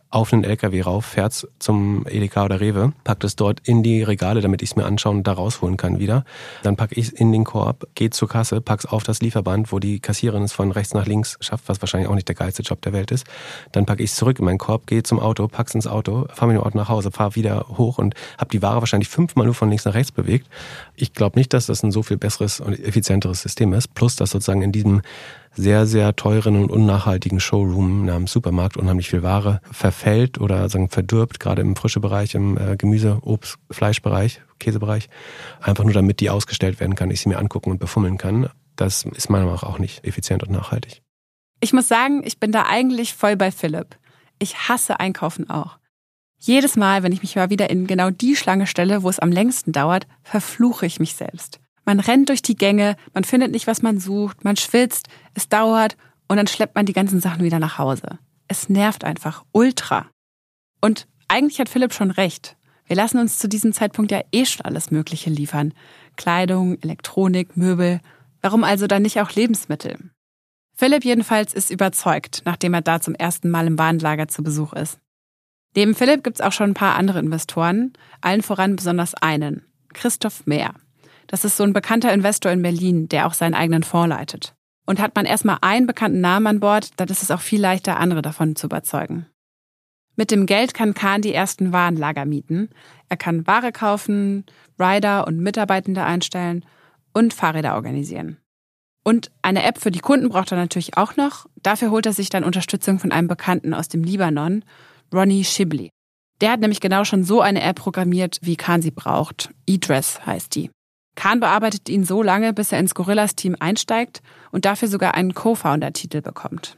auf 0.09 0.31
einen 0.31 0.43
LKW 0.43 0.81
rauf, 0.81 1.05
fährt 1.05 1.47
zum 1.59 2.05
Edeka 2.07 2.45
oder 2.45 2.61
Rewe, 2.61 2.93
packt 3.03 3.23
es 3.23 3.35
dort 3.35 3.59
in 3.67 3.83
die 3.83 4.03
Regale, 4.03 4.41
damit 4.41 4.61
ich 4.61 4.69
es 4.69 4.75
mir 4.75 4.85
anschauen 4.85 5.17
und 5.17 5.27
da 5.27 5.33
rausholen 5.33 5.77
kann 5.77 5.99
wieder. 5.99 6.23
Dann 6.63 6.75
packe 6.75 6.95
ich 6.95 7.19
in 7.19 7.31
den 7.31 7.43
Korb, 7.43 7.87
geht 7.95 8.13
zur 8.13 8.29
Kasse, 8.29 8.61
pack's 8.61 8.85
auf 8.85 9.03
das 9.03 9.21
Lieferband, 9.21 9.71
wo 9.71 9.79
die 9.79 9.99
Kassiererin 9.99 10.43
es 10.43 10.53
von 10.53 10.71
rechts 10.71 10.93
nach 10.93 11.05
links 11.05 11.37
schafft, 11.41 11.67
was 11.67 11.81
wahrscheinlich 11.81 12.09
auch 12.09 12.15
nicht 12.15 12.27
der 12.27 12.35
geilste 12.35 12.61
Job 12.61 12.81
der 12.81 12.93
Welt 12.93 13.11
ist. 13.11 13.25
Dann 13.71 13.85
packe 13.85 14.03
ich 14.03 14.11
es 14.11 14.15
zurück 14.15 14.39
in 14.39 14.45
meinen 14.45 14.57
Korb, 14.57 14.87
gehe 14.87 15.03
zum 15.03 15.19
Auto, 15.19 15.47
pack's 15.47 15.75
ins 15.75 15.87
Auto, 15.87 16.27
fahre 16.33 16.51
mit 16.51 16.61
dem 16.61 16.63
Auto 16.63 16.77
nach 16.77 16.89
Hause, 16.89 17.11
fahre 17.11 17.35
wieder 17.35 17.65
hoch 17.77 17.97
und 17.97 18.15
habe 18.37 18.51
die 18.51 18.61
Ware 18.61 18.79
wahrscheinlich 18.79 19.09
fünfmal 19.09 19.45
nur 19.45 19.55
von 19.55 19.69
links 19.69 19.85
nach 19.85 19.95
rechts 19.95 20.11
bewegt. 20.11 20.47
Ich 20.95 21.13
glaube 21.13 21.37
nicht, 21.37 21.53
dass 21.53 21.67
das 21.67 21.83
ein 21.83 21.91
so 21.91 22.03
viel 22.03 22.17
besseres 22.17 22.59
und 22.59 22.79
effizienteres 22.79 23.41
System 23.41 23.73
ist. 23.73 23.93
Plus, 23.93 24.15
dass 24.15 24.31
sozusagen 24.31 24.61
in 24.61 24.71
diesem 24.71 25.01
sehr, 25.53 25.85
sehr 25.85 26.15
teuren 26.15 26.55
und 26.57 26.69
unnachhaltigen 26.69 27.39
Showroom 27.39 28.05
namens 28.05 28.31
Supermarkt 28.31 28.77
unheimlich 28.77 29.09
viel 29.09 29.23
Ware 29.23 29.61
verfällt 29.71 30.39
oder 30.39 30.67
sagen 30.69 30.89
verdirbt, 30.89 31.39
gerade 31.39 31.61
im 31.61 31.75
frische 31.75 31.99
Bereich, 31.99 32.35
im 32.35 32.57
äh, 32.57 32.75
Gemüse, 32.77 33.19
Obst, 33.21 33.57
Fleischbereich, 33.71 34.41
Käsebereich. 34.59 35.09
Einfach 35.61 35.83
nur 35.83 35.93
damit 35.93 36.19
die 36.19 36.29
ausgestellt 36.29 36.79
werden 36.79 36.95
kann, 36.95 37.11
ich 37.11 37.21
sie 37.21 37.29
mir 37.29 37.39
angucken 37.39 37.71
und 37.71 37.79
befummeln 37.79 38.17
kann. 38.17 38.49
Das 38.75 39.03
ist 39.03 39.29
meiner 39.29 39.45
Meinung 39.45 39.61
nach 39.61 39.67
auch 39.67 39.79
nicht 39.79 40.05
effizient 40.05 40.43
und 40.43 40.51
nachhaltig. 40.51 41.01
Ich 41.61 41.73
muss 41.73 41.87
sagen, 41.87 42.21
ich 42.25 42.39
bin 42.39 42.51
da 42.51 42.65
eigentlich 42.67 43.13
voll 43.13 43.37
bei 43.37 43.51
Philipp. 43.51 43.97
Ich 44.39 44.67
hasse 44.67 44.99
Einkaufen 44.99 45.49
auch. 45.49 45.77
Jedes 46.47 46.75
Mal, 46.75 47.01
wenn 47.01 47.11
ich 47.11 47.23
mich 47.23 47.35
mal 47.35 47.49
wieder 47.49 47.71
in 47.71 47.87
genau 47.87 48.11
die 48.11 48.35
Schlange 48.35 48.67
stelle, 48.67 49.01
wo 49.01 49.09
es 49.09 49.17
am 49.17 49.31
längsten 49.31 49.71
dauert, 49.71 50.05
verfluche 50.21 50.85
ich 50.85 50.99
mich 50.99 51.15
selbst. 51.15 51.59
Man 51.85 51.99
rennt 51.99 52.29
durch 52.29 52.43
die 52.43 52.55
Gänge, 52.55 52.97
man 53.15 53.23
findet 53.23 53.51
nicht, 53.51 53.65
was 53.65 53.81
man 53.81 53.99
sucht, 53.99 54.43
man 54.43 54.55
schwitzt, 54.55 55.07
es 55.33 55.49
dauert 55.49 55.97
und 56.27 56.37
dann 56.37 56.45
schleppt 56.45 56.75
man 56.75 56.85
die 56.85 56.93
ganzen 56.93 57.19
Sachen 57.19 57.43
wieder 57.43 57.57
nach 57.57 57.79
Hause. 57.79 58.19
Es 58.47 58.69
nervt 58.69 59.03
einfach 59.03 59.43
ultra. 59.53 60.05
Und 60.81 61.07
eigentlich 61.27 61.59
hat 61.59 61.67
Philipp 61.67 61.95
schon 61.95 62.11
recht. 62.11 62.57
Wir 62.85 62.95
lassen 62.95 63.17
uns 63.17 63.39
zu 63.39 63.49
diesem 63.49 63.73
Zeitpunkt 63.73 64.11
ja 64.11 64.21
eh 64.31 64.45
schon 64.45 64.65
alles 64.65 64.91
Mögliche 64.91 65.31
liefern. 65.31 65.73
Kleidung, 66.15 66.79
Elektronik, 66.79 67.57
Möbel. 67.57 68.01
Warum 68.43 68.63
also 68.63 68.85
dann 68.85 69.01
nicht 69.01 69.19
auch 69.19 69.31
Lebensmittel? 69.31 70.11
Philipp 70.75 71.05
jedenfalls 71.05 71.55
ist 71.55 71.71
überzeugt, 71.71 72.43
nachdem 72.45 72.75
er 72.75 72.81
da 72.81 73.01
zum 73.01 73.15
ersten 73.15 73.49
Mal 73.49 73.65
im 73.65 73.79
Warenlager 73.79 74.27
zu 74.27 74.43
Besuch 74.43 74.73
ist. 74.73 74.99
Neben 75.75 75.93
Philipp 75.93 76.23
gibt's 76.23 76.41
auch 76.41 76.53
schon 76.53 76.71
ein 76.71 76.75
paar 76.75 76.95
andere 76.95 77.19
Investoren, 77.19 77.93
allen 78.21 78.41
voran 78.41 78.75
besonders 78.75 79.13
einen, 79.15 79.65
Christoph 79.93 80.45
Mehr. 80.45 80.73
Das 81.27 81.43
ist 81.43 81.57
so 81.57 81.63
ein 81.63 81.73
bekannter 81.73 82.13
Investor 82.13 82.51
in 82.51 82.61
Berlin, 82.61 83.09
der 83.09 83.27
auch 83.27 83.33
seinen 83.33 83.55
eigenen 83.55 83.83
Fonds 83.83 84.09
leitet. 84.09 84.55
Und 84.85 84.99
hat 84.99 85.15
man 85.15 85.25
erstmal 85.25 85.57
einen 85.61 85.87
bekannten 85.87 86.21
Namen 86.21 86.47
an 86.47 86.59
Bord, 86.59 86.91
dann 86.97 87.09
ist 87.09 87.23
es 87.23 87.31
auch 87.31 87.41
viel 87.41 87.59
leichter, 87.59 87.99
andere 87.99 88.21
davon 88.21 88.55
zu 88.55 88.67
überzeugen. 88.67 89.25
Mit 90.15 90.31
dem 90.31 90.45
Geld 90.45 90.73
kann 90.73 90.93
Kahn 90.93 91.21
die 91.21 91.33
ersten 91.33 91.73
Warenlager 91.73 92.25
mieten. 92.25 92.69
Er 93.09 93.17
kann 93.17 93.45
Ware 93.47 93.71
kaufen, 93.71 94.45
Rider 94.79 95.27
und 95.27 95.39
Mitarbeitende 95.39 96.03
einstellen 96.03 96.63
und 97.13 97.33
Fahrräder 97.33 97.75
organisieren. 97.75 98.37
Und 99.03 99.29
eine 99.41 99.63
App 99.63 99.77
für 99.77 99.91
die 99.91 99.99
Kunden 99.99 100.29
braucht 100.29 100.51
er 100.51 100.57
natürlich 100.57 100.97
auch 100.97 101.17
noch. 101.17 101.47
Dafür 101.61 101.91
holt 101.91 102.05
er 102.05 102.13
sich 102.13 102.29
dann 102.29 102.43
Unterstützung 102.43 102.97
von 102.97 103.11
einem 103.11 103.27
Bekannten 103.27 103.73
aus 103.73 103.89
dem 103.89 104.03
Libanon, 104.03 104.63
Ronnie 105.13 105.43
Shibli. 105.43 105.89
Der 106.41 106.51
hat 106.51 106.59
nämlich 106.59 106.81
genau 106.81 107.05
schon 107.05 107.23
so 107.23 107.41
eine 107.41 107.61
App 107.61 107.77
programmiert, 107.77 108.39
wie 108.41 108.55
Kahn 108.55 108.81
sie 108.81 108.91
braucht. 108.91 109.49
eDress 109.65 110.25
heißt 110.25 110.53
die. 110.55 110.69
Kahn 111.15 111.39
bearbeitet 111.39 111.87
ihn 111.87 112.03
so 112.03 112.21
lange, 112.21 112.53
bis 112.53 112.71
er 112.71 112.79
ins 112.79 112.93
Gorillas-Team 112.93 113.55
einsteigt 113.59 114.21
und 114.51 114.65
dafür 114.65 114.89
sogar 114.89 115.15
einen 115.15 115.33
Co-Founder-Titel 115.33 116.21
bekommt. 116.21 116.77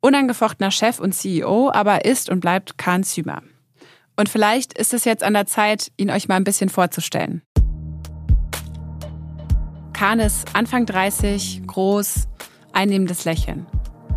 Unangefochtener 0.00 0.70
Chef 0.70 1.00
und 1.00 1.12
CEO 1.12 1.70
aber 1.72 2.04
ist 2.04 2.28
und 2.28 2.40
bleibt 2.40 2.78
Kahn 2.78 3.04
Zümer. 3.04 3.42
Und 4.16 4.28
vielleicht 4.28 4.76
ist 4.76 4.92
es 4.92 5.04
jetzt 5.04 5.22
an 5.22 5.32
der 5.32 5.46
Zeit, 5.46 5.90
ihn 5.96 6.10
euch 6.10 6.28
mal 6.28 6.36
ein 6.36 6.44
bisschen 6.44 6.68
vorzustellen. 6.68 7.42
Kahn 9.92 10.20
ist 10.20 10.54
Anfang 10.54 10.86
30, 10.86 11.62
groß, 11.66 12.28
einnehmendes 12.72 13.24
Lächeln. 13.24 13.66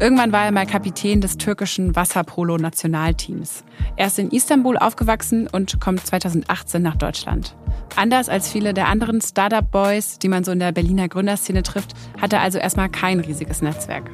Irgendwann 0.02 0.32
war 0.32 0.46
er 0.46 0.52
mal 0.52 0.66
Kapitän 0.66 1.22
des 1.22 1.38
türkischen 1.38 1.96
Wasserpolo-Nationalteams. 1.96 3.64
Er 3.98 4.08
ist 4.08 4.18
in 4.18 4.32
Istanbul 4.32 4.76
aufgewachsen 4.76 5.48
und 5.48 5.80
kommt 5.80 6.04
2018 6.04 6.82
nach 6.82 6.96
Deutschland. 6.96 7.56
Anders 7.96 8.28
als 8.28 8.50
viele 8.50 8.74
der 8.74 8.88
anderen 8.88 9.22
Startup-Boys, 9.22 10.18
die 10.18 10.28
man 10.28 10.44
so 10.44 10.54
in 10.54 10.60
der 10.60 10.72
Berliner 10.72 11.08
Gründerszene 11.08 11.62
trifft, 11.62 11.94
hat 12.20 12.34
er 12.34 12.42
also 12.42 12.58
erstmal 12.58 12.90
kein 12.90 13.20
riesiges 13.20 13.62
Netzwerk. 13.62 14.10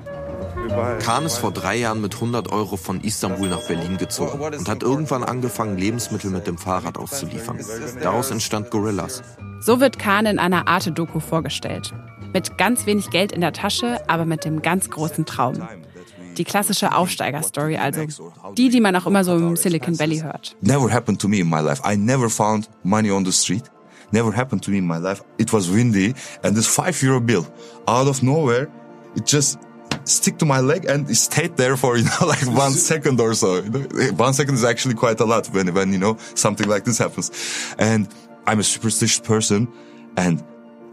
Kahn 0.99 1.25
ist 1.25 1.37
vor 1.37 1.53
drei 1.53 1.77
Jahren 1.77 2.01
mit 2.01 2.15
100 2.15 2.51
Euro 2.51 2.75
von 2.75 2.99
Istanbul 2.99 3.47
nach 3.47 3.65
Berlin 3.65 3.95
gezogen 3.95 4.41
und 4.41 4.67
hat 4.67 4.83
irgendwann 4.83 5.23
angefangen, 5.23 5.77
Lebensmittel 5.77 6.31
mit 6.31 6.47
dem 6.47 6.57
Fahrrad 6.57 6.97
auszuliefern. 6.97 7.59
Daraus 8.01 8.29
entstand 8.31 8.71
Gorillas. 8.71 9.23
So 9.61 9.79
wird 9.79 9.99
Kahn 9.99 10.25
in 10.25 10.37
einer 10.37 10.67
Arte-Doku 10.67 11.21
vorgestellt. 11.21 11.93
Mit 12.37 12.55
ganz 12.55 12.85
wenig 12.85 13.09
Geld 13.09 13.31
in 13.31 13.41
der 13.41 13.51
Tasche, 13.51 13.99
aber 14.07 14.23
mit 14.23 14.45
dem 14.45 14.61
ganz 14.61 14.91
großen 14.91 15.25
Traum. 15.25 15.55
Die 16.37 16.43
klassische 16.43 16.93
Aufsteiger-Story, 16.93 17.77
also 17.77 18.01
die, 18.55 18.69
die 18.69 18.79
man 18.79 18.95
auch 18.95 19.07
immer 19.07 19.23
so 19.23 19.35
im 19.35 19.55
Silicon 19.55 19.97
Valley 19.97 20.19
hört. 20.19 20.55
Never 20.61 20.93
happened 20.93 21.19
to 21.19 21.27
me 21.27 21.39
in 21.39 21.49
my 21.49 21.61
life. 21.61 21.81
I 21.83 21.97
never 21.97 22.29
found 22.29 22.69
money 22.83 23.09
on 23.09 23.25
the 23.25 23.31
street. 23.31 23.63
Never 24.11 24.31
happened 24.31 24.63
to 24.65 24.69
me 24.69 24.77
in 24.77 24.85
my 24.85 24.99
life. 24.99 25.23
It 25.39 25.51
was 25.51 25.67
windy 25.67 26.13
and 26.43 26.55
this 26.55 26.67
five 26.67 27.01
euro 27.01 27.19
bill 27.19 27.47
out 27.87 28.07
of 28.07 28.21
nowhere, 28.21 28.67
it 29.15 29.25
just 29.25 29.57
stick 30.03 30.37
to 30.37 30.45
my 30.45 30.59
leg 30.59 30.85
and 30.85 31.09
it 31.09 31.15
stayed 31.15 31.57
there 31.57 31.75
for, 31.75 31.97
you 31.97 32.03
know, 32.03 32.27
like 32.27 32.45
one 32.45 32.71
second 32.91 33.19
or 33.19 33.33
so. 33.33 33.63
One 34.15 34.35
second 34.35 34.53
is 34.53 34.63
actually 34.63 34.93
quite 34.93 35.19
a 35.21 35.25
lot 35.25 35.47
when, 35.47 35.73
when, 35.73 35.91
you 35.91 35.97
know, 35.97 36.17
something 36.35 36.69
like 36.69 36.83
this 36.83 36.99
happens. 36.99 37.31
And 37.79 38.07
I'm 38.45 38.59
a 38.59 38.63
superstitious 38.63 39.21
person 39.21 39.67
and 40.15 40.43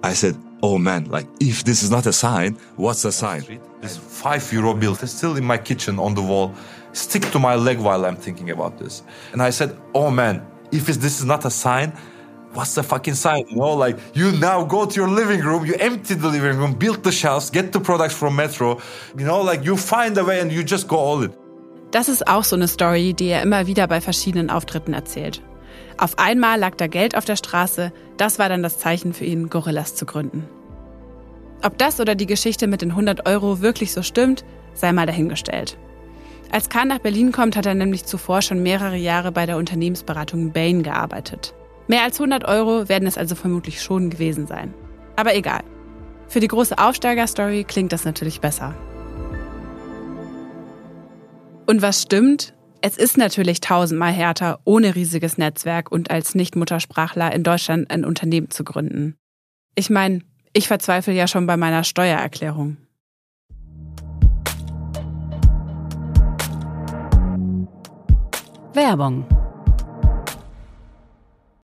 I 0.02 0.14
said, 0.14 0.36
oh 0.64 0.78
man, 0.78 1.04
like 1.11 1.26
if 1.40 1.64
this 1.64 1.83
is 1.83 1.90
not 1.90 2.06
a 2.06 2.12
sign, 2.12 2.56
what's 2.76 3.04
a 3.04 3.12
sign? 3.12 3.42
This 3.83 3.99
five 3.99 4.50
euro 4.50 4.73
bill 4.73 4.97
is 5.02 5.12
still 5.12 5.37
in 5.37 5.44
my 5.44 5.59
kitchen 5.59 5.99
on 5.99 6.14
the 6.14 6.23
wall. 6.23 6.54
Stick 6.92 7.25
to 7.33 7.38
my 7.38 7.54
leg 7.54 7.78
while 7.78 8.06
I'm 8.06 8.16
thinking 8.16 8.49
about 8.50 8.78
this. 8.78 9.02
And 9.33 9.42
I 9.42 9.50
said, 9.50 9.76
oh 9.94 10.11
man, 10.11 10.35
if 10.73 10.87
this 10.87 11.21
is 11.21 11.26
not 11.26 11.44
a 11.44 11.50
sign, 11.50 11.92
what's 12.54 12.75
the 12.75 12.83
fucking 12.83 13.14
sign? 13.14 13.44
You 13.50 13.56
know, 13.56 13.75
like 13.75 13.99
you 14.14 14.33
now 14.33 14.64
go 14.64 14.87
to 14.87 14.94
your 15.00 15.11
living 15.21 15.40
room, 15.40 15.66
you 15.66 15.75
empty 15.75 16.14
the 16.14 16.28
living 16.28 16.56
room, 16.56 16.73
build 16.73 17.02
the 17.02 17.12
shelves, 17.12 17.50
get 17.50 17.73
the 17.73 17.80
products 17.80 18.14
from 18.14 18.35
Metro. 18.35 18.80
You 19.18 19.26
know, 19.26 19.42
like 19.42 19.66
you 19.66 19.76
find 19.76 20.16
a 20.16 20.25
way 20.25 20.40
and 20.40 20.50
you 20.50 20.62
just 20.64 20.88
go 20.88 20.97
all 20.97 21.23
in. 21.25 21.33
Das 21.90 22.09
ist 22.09 22.26
auch 22.26 22.42
so 22.42 22.56
eine 22.56 22.68
Story, 22.68 23.12
die 23.12 23.28
er 23.28 23.42
immer 23.42 23.66
wieder 23.66 23.87
bei 23.87 24.00
verschiedenen 24.00 24.50
Auftritten 24.50 24.94
erzählt. 24.94 25.42
Auf 25.96 26.18
einmal 26.18 26.58
lag 26.58 26.76
da 26.76 26.86
Geld 26.86 27.16
auf 27.16 27.24
der 27.24 27.36
Straße, 27.36 27.92
das 28.16 28.38
war 28.38 28.48
dann 28.48 28.62
das 28.62 28.78
Zeichen 28.78 29.12
für 29.12 29.24
ihn, 29.24 29.48
Gorillas 29.48 29.94
zu 29.94 30.06
gründen. 30.06 30.48
Ob 31.62 31.78
das 31.78 32.00
oder 32.00 32.14
die 32.14 32.26
Geschichte 32.26 32.66
mit 32.66 32.82
den 32.82 32.90
100 32.90 33.26
Euro 33.26 33.60
wirklich 33.60 33.92
so 33.92 34.02
stimmt, 34.02 34.44
sei 34.74 34.92
mal 34.92 35.06
dahingestellt. 35.06 35.78
Als 36.50 36.68
Kahn 36.68 36.88
nach 36.88 36.98
Berlin 36.98 37.32
kommt, 37.32 37.56
hat 37.56 37.66
er 37.66 37.74
nämlich 37.74 38.04
zuvor 38.04 38.42
schon 38.42 38.62
mehrere 38.62 38.96
Jahre 38.96 39.32
bei 39.32 39.46
der 39.46 39.56
Unternehmensberatung 39.56 40.52
Bain 40.52 40.82
gearbeitet. 40.82 41.54
Mehr 41.86 42.02
als 42.02 42.18
100 42.18 42.44
Euro 42.44 42.88
werden 42.88 43.08
es 43.08 43.18
also 43.18 43.34
vermutlich 43.34 43.82
schon 43.82 44.10
gewesen 44.10 44.46
sein. 44.46 44.72
Aber 45.16 45.34
egal. 45.34 45.62
Für 46.28 46.40
die 46.40 46.48
große 46.48 46.78
Aufsteiger-Story 46.78 47.64
klingt 47.64 47.92
das 47.92 48.04
natürlich 48.04 48.40
besser. 48.40 48.74
Und 51.66 51.82
was 51.82 52.02
stimmt? 52.02 52.53
Es 52.86 52.98
ist 52.98 53.16
natürlich 53.16 53.60
tausendmal 53.60 54.12
härter, 54.12 54.60
ohne 54.64 54.94
riesiges 54.94 55.38
Netzwerk 55.38 55.90
und 55.90 56.10
als 56.10 56.34
Nicht-Muttersprachler 56.34 57.32
in 57.32 57.42
Deutschland 57.42 57.90
ein 57.90 58.04
Unternehmen 58.04 58.50
zu 58.50 58.62
gründen. 58.62 59.16
Ich 59.74 59.88
meine, 59.88 60.20
ich 60.52 60.68
verzweifle 60.68 61.14
ja 61.14 61.26
schon 61.26 61.46
bei 61.46 61.56
meiner 61.56 61.82
Steuererklärung. 61.82 62.76
Werbung. 68.74 69.26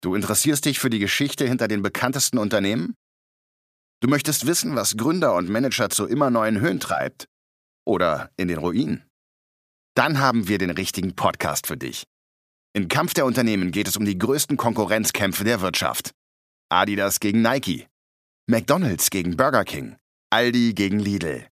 Du 0.00 0.14
interessierst 0.14 0.64
dich 0.64 0.78
für 0.78 0.88
die 0.88 1.00
Geschichte 1.00 1.46
hinter 1.46 1.68
den 1.68 1.82
bekanntesten 1.82 2.38
Unternehmen? 2.38 2.94
Du 4.00 4.08
möchtest 4.08 4.46
wissen, 4.46 4.74
was 4.74 4.96
Gründer 4.96 5.34
und 5.34 5.50
Manager 5.50 5.90
zu 5.90 6.06
immer 6.06 6.30
neuen 6.30 6.60
Höhen 6.60 6.80
treibt? 6.80 7.26
Oder 7.84 8.30
in 8.38 8.48
den 8.48 8.56
Ruinen? 8.56 9.09
Dann 9.94 10.18
haben 10.18 10.48
wir 10.48 10.58
den 10.58 10.70
richtigen 10.70 11.16
Podcast 11.16 11.66
für 11.66 11.76
dich. 11.76 12.04
In 12.72 12.88
Kampf 12.88 13.14
der 13.14 13.26
Unternehmen 13.26 13.72
geht 13.72 13.88
es 13.88 13.96
um 13.96 14.04
die 14.04 14.16
größten 14.16 14.56
Konkurrenzkämpfe 14.56 15.42
der 15.42 15.60
Wirtschaft. 15.60 16.12
Adidas 16.68 17.18
gegen 17.18 17.42
Nike, 17.42 17.88
McDonald's 18.46 19.10
gegen 19.10 19.36
Burger 19.36 19.64
King, 19.64 19.96
Aldi 20.30 20.74
gegen 20.74 21.00
Lidl. 21.00 21.46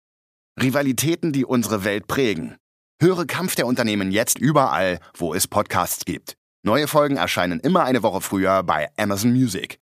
Rivalitäten, 0.62 1.34
die 1.34 1.46
unsere 1.46 1.84
Welt 1.84 2.08
prägen. 2.08 2.58
Höre 3.02 3.26
Kampf 3.26 3.56
der 3.56 3.68
Unternehmen 3.68 4.12
jetzt 4.12 4.40
überall, 4.40 5.00
wo 5.16 5.34
es 5.34 5.48
Podcasts 5.48 6.06
gibt. 6.06 6.36
Neue 6.64 6.88
Folgen 6.88 7.18
erscheinen 7.18 7.60
immer 7.60 7.84
eine 7.84 8.04
Woche 8.04 8.22
früher 8.22 8.64
bei 8.64 8.90
Amazon 8.98 9.32
Music. 9.32 9.80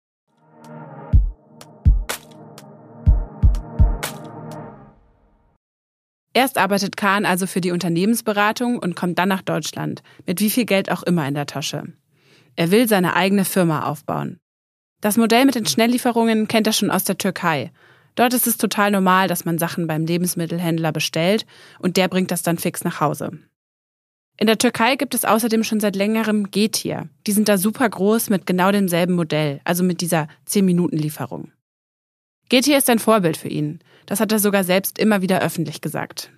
Erst 6.34 6.58
arbeitet 6.58 6.96
Kahn 6.96 7.24
also 7.24 7.46
für 7.46 7.60
die 7.60 7.70
Unternehmensberatung 7.70 8.78
und 8.78 8.96
kommt 8.96 9.18
dann 9.18 9.28
nach 9.28 9.42
Deutschland, 9.42 10.02
mit 10.26 10.40
wie 10.40 10.50
viel 10.50 10.66
Geld 10.66 10.90
auch 10.90 11.04
immer 11.04 11.26
in 11.26 11.34
der 11.34 11.46
Tasche. 11.46 11.84
Er 12.56 12.70
will 12.72 12.88
seine 12.88 13.14
eigene 13.14 13.44
Firma 13.44 13.84
aufbauen. 13.88 14.38
Das 15.00 15.16
Modell 15.16 15.44
mit 15.44 15.54
den 15.54 15.66
Schnelllieferungen 15.66 16.48
kennt 16.48 16.66
er 16.66 16.72
schon 16.72 16.90
aus 16.90 17.04
der 17.04 17.18
Türkei. 17.18 17.70
Dort 18.16 18.34
ist 18.34 18.46
es 18.46 18.56
total 18.56 18.90
normal, 18.90 19.28
dass 19.28 19.44
man 19.44 19.58
Sachen 19.58 19.86
beim 19.86 20.06
Lebensmittelhändler 20.06 20.92
bestellt 20.92 21.46
und 21.78 21.96
der 21.96 22.08
bringt 22.08 22.30
das 22.30 22.42
dann 22.42 22.58
fix 22.58 22.84
nach 22.84 23.00
Hause. 23.00 23.38
In 24.36 24.48
der 24.48 24.58
Türkei 24.58 24.96
gibt 24.96 25.14
es 25.14 25.24
außerdem 25.24 25.62
schon 25.62 25.78
seit 25.78 25.94
längerem 25.94 26.50
Getir. 26.50 27.08
Die 27.26 27.32
sind 27.32 27.48
da 27.48 27.58
super 27.58 27.88
groß 27.88 28.30
mit 28.30 28.46
genau 28.46 28.72
demselben 28.72 29.14
Modell, 29.14 29.60
also 29.62 29.84
mit 29.84 30.00
dieser 30.00 30.26
10-Minuten-Lieferung. 30.48 31.52
Getir 32.48 32.78
ist 32.78 32.90
ein 32.90 32.98
Vorbild 32.98 33.36
für 33.36 33.48
ihn. 33.48 33.78
Das 34.06 34.20
hat 34.20 34.32
er 34.32 34.38
sogar 34.38 34.64
selbst 34.64 34.98
immer 34.98 35.22
wieder 35.22 35.40
öffentlich 35.40 35.80
gesagt. 35.80 36.30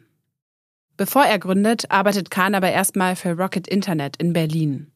Bevor 0.96 1.24
er 1.24 1.38
gründet, 1.38 1.90
arbeitet 1.90 2.30
Kahn 2.30 2.54
aber 2.54 2.70
erstmal 2.70 3.16
für 3.16 3.32
Rocket 3.32 3.68
Internet 3.68 4.16
in 4.16 4.32
Berlin. 4.32 4.92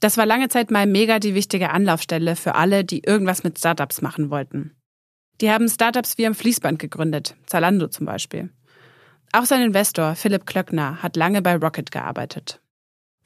Das 0.00 0.16
war 0.16 0.26
lange 0.26 0.48
Zeit 0.48 0.70
mal 0.70 0.86
mega 0.86 1.18
die 1.18 1.34
wichtige 1.34 1.70
Anlaufstelle 1.70 2.36
für 2.36 2.54
alle, 2.54 2.84
die 2.84 3.04
irgendwas 3.04 3.44
mit 3.44 3.58
Startups 3.58 4.02
machen 4.02 4.30
wollten. 4.30 4.76
Die 5.40 5.50
haben 5.50 5.68
Startups 5.68 6.18
wie 6.18 6.26
am 6.26 6.34
Fließband 6.34 6.78
gegründet, 6.78 7.36
Zalando 7.46 7.88
zum 7.88 8.06
Beispiel. 8.06 8.50
Auch 9.32 9.44
sein 9.44 9.62
Investor 9.62 10.14
Philipp 10.14 10.46
Klöckner 10.46 11.02
hat 11.02 11.16
lange 11.16 11.42
bei 11.42 11.56
Rocket 11.56 11.90
gearbeitet. 11.90 12.60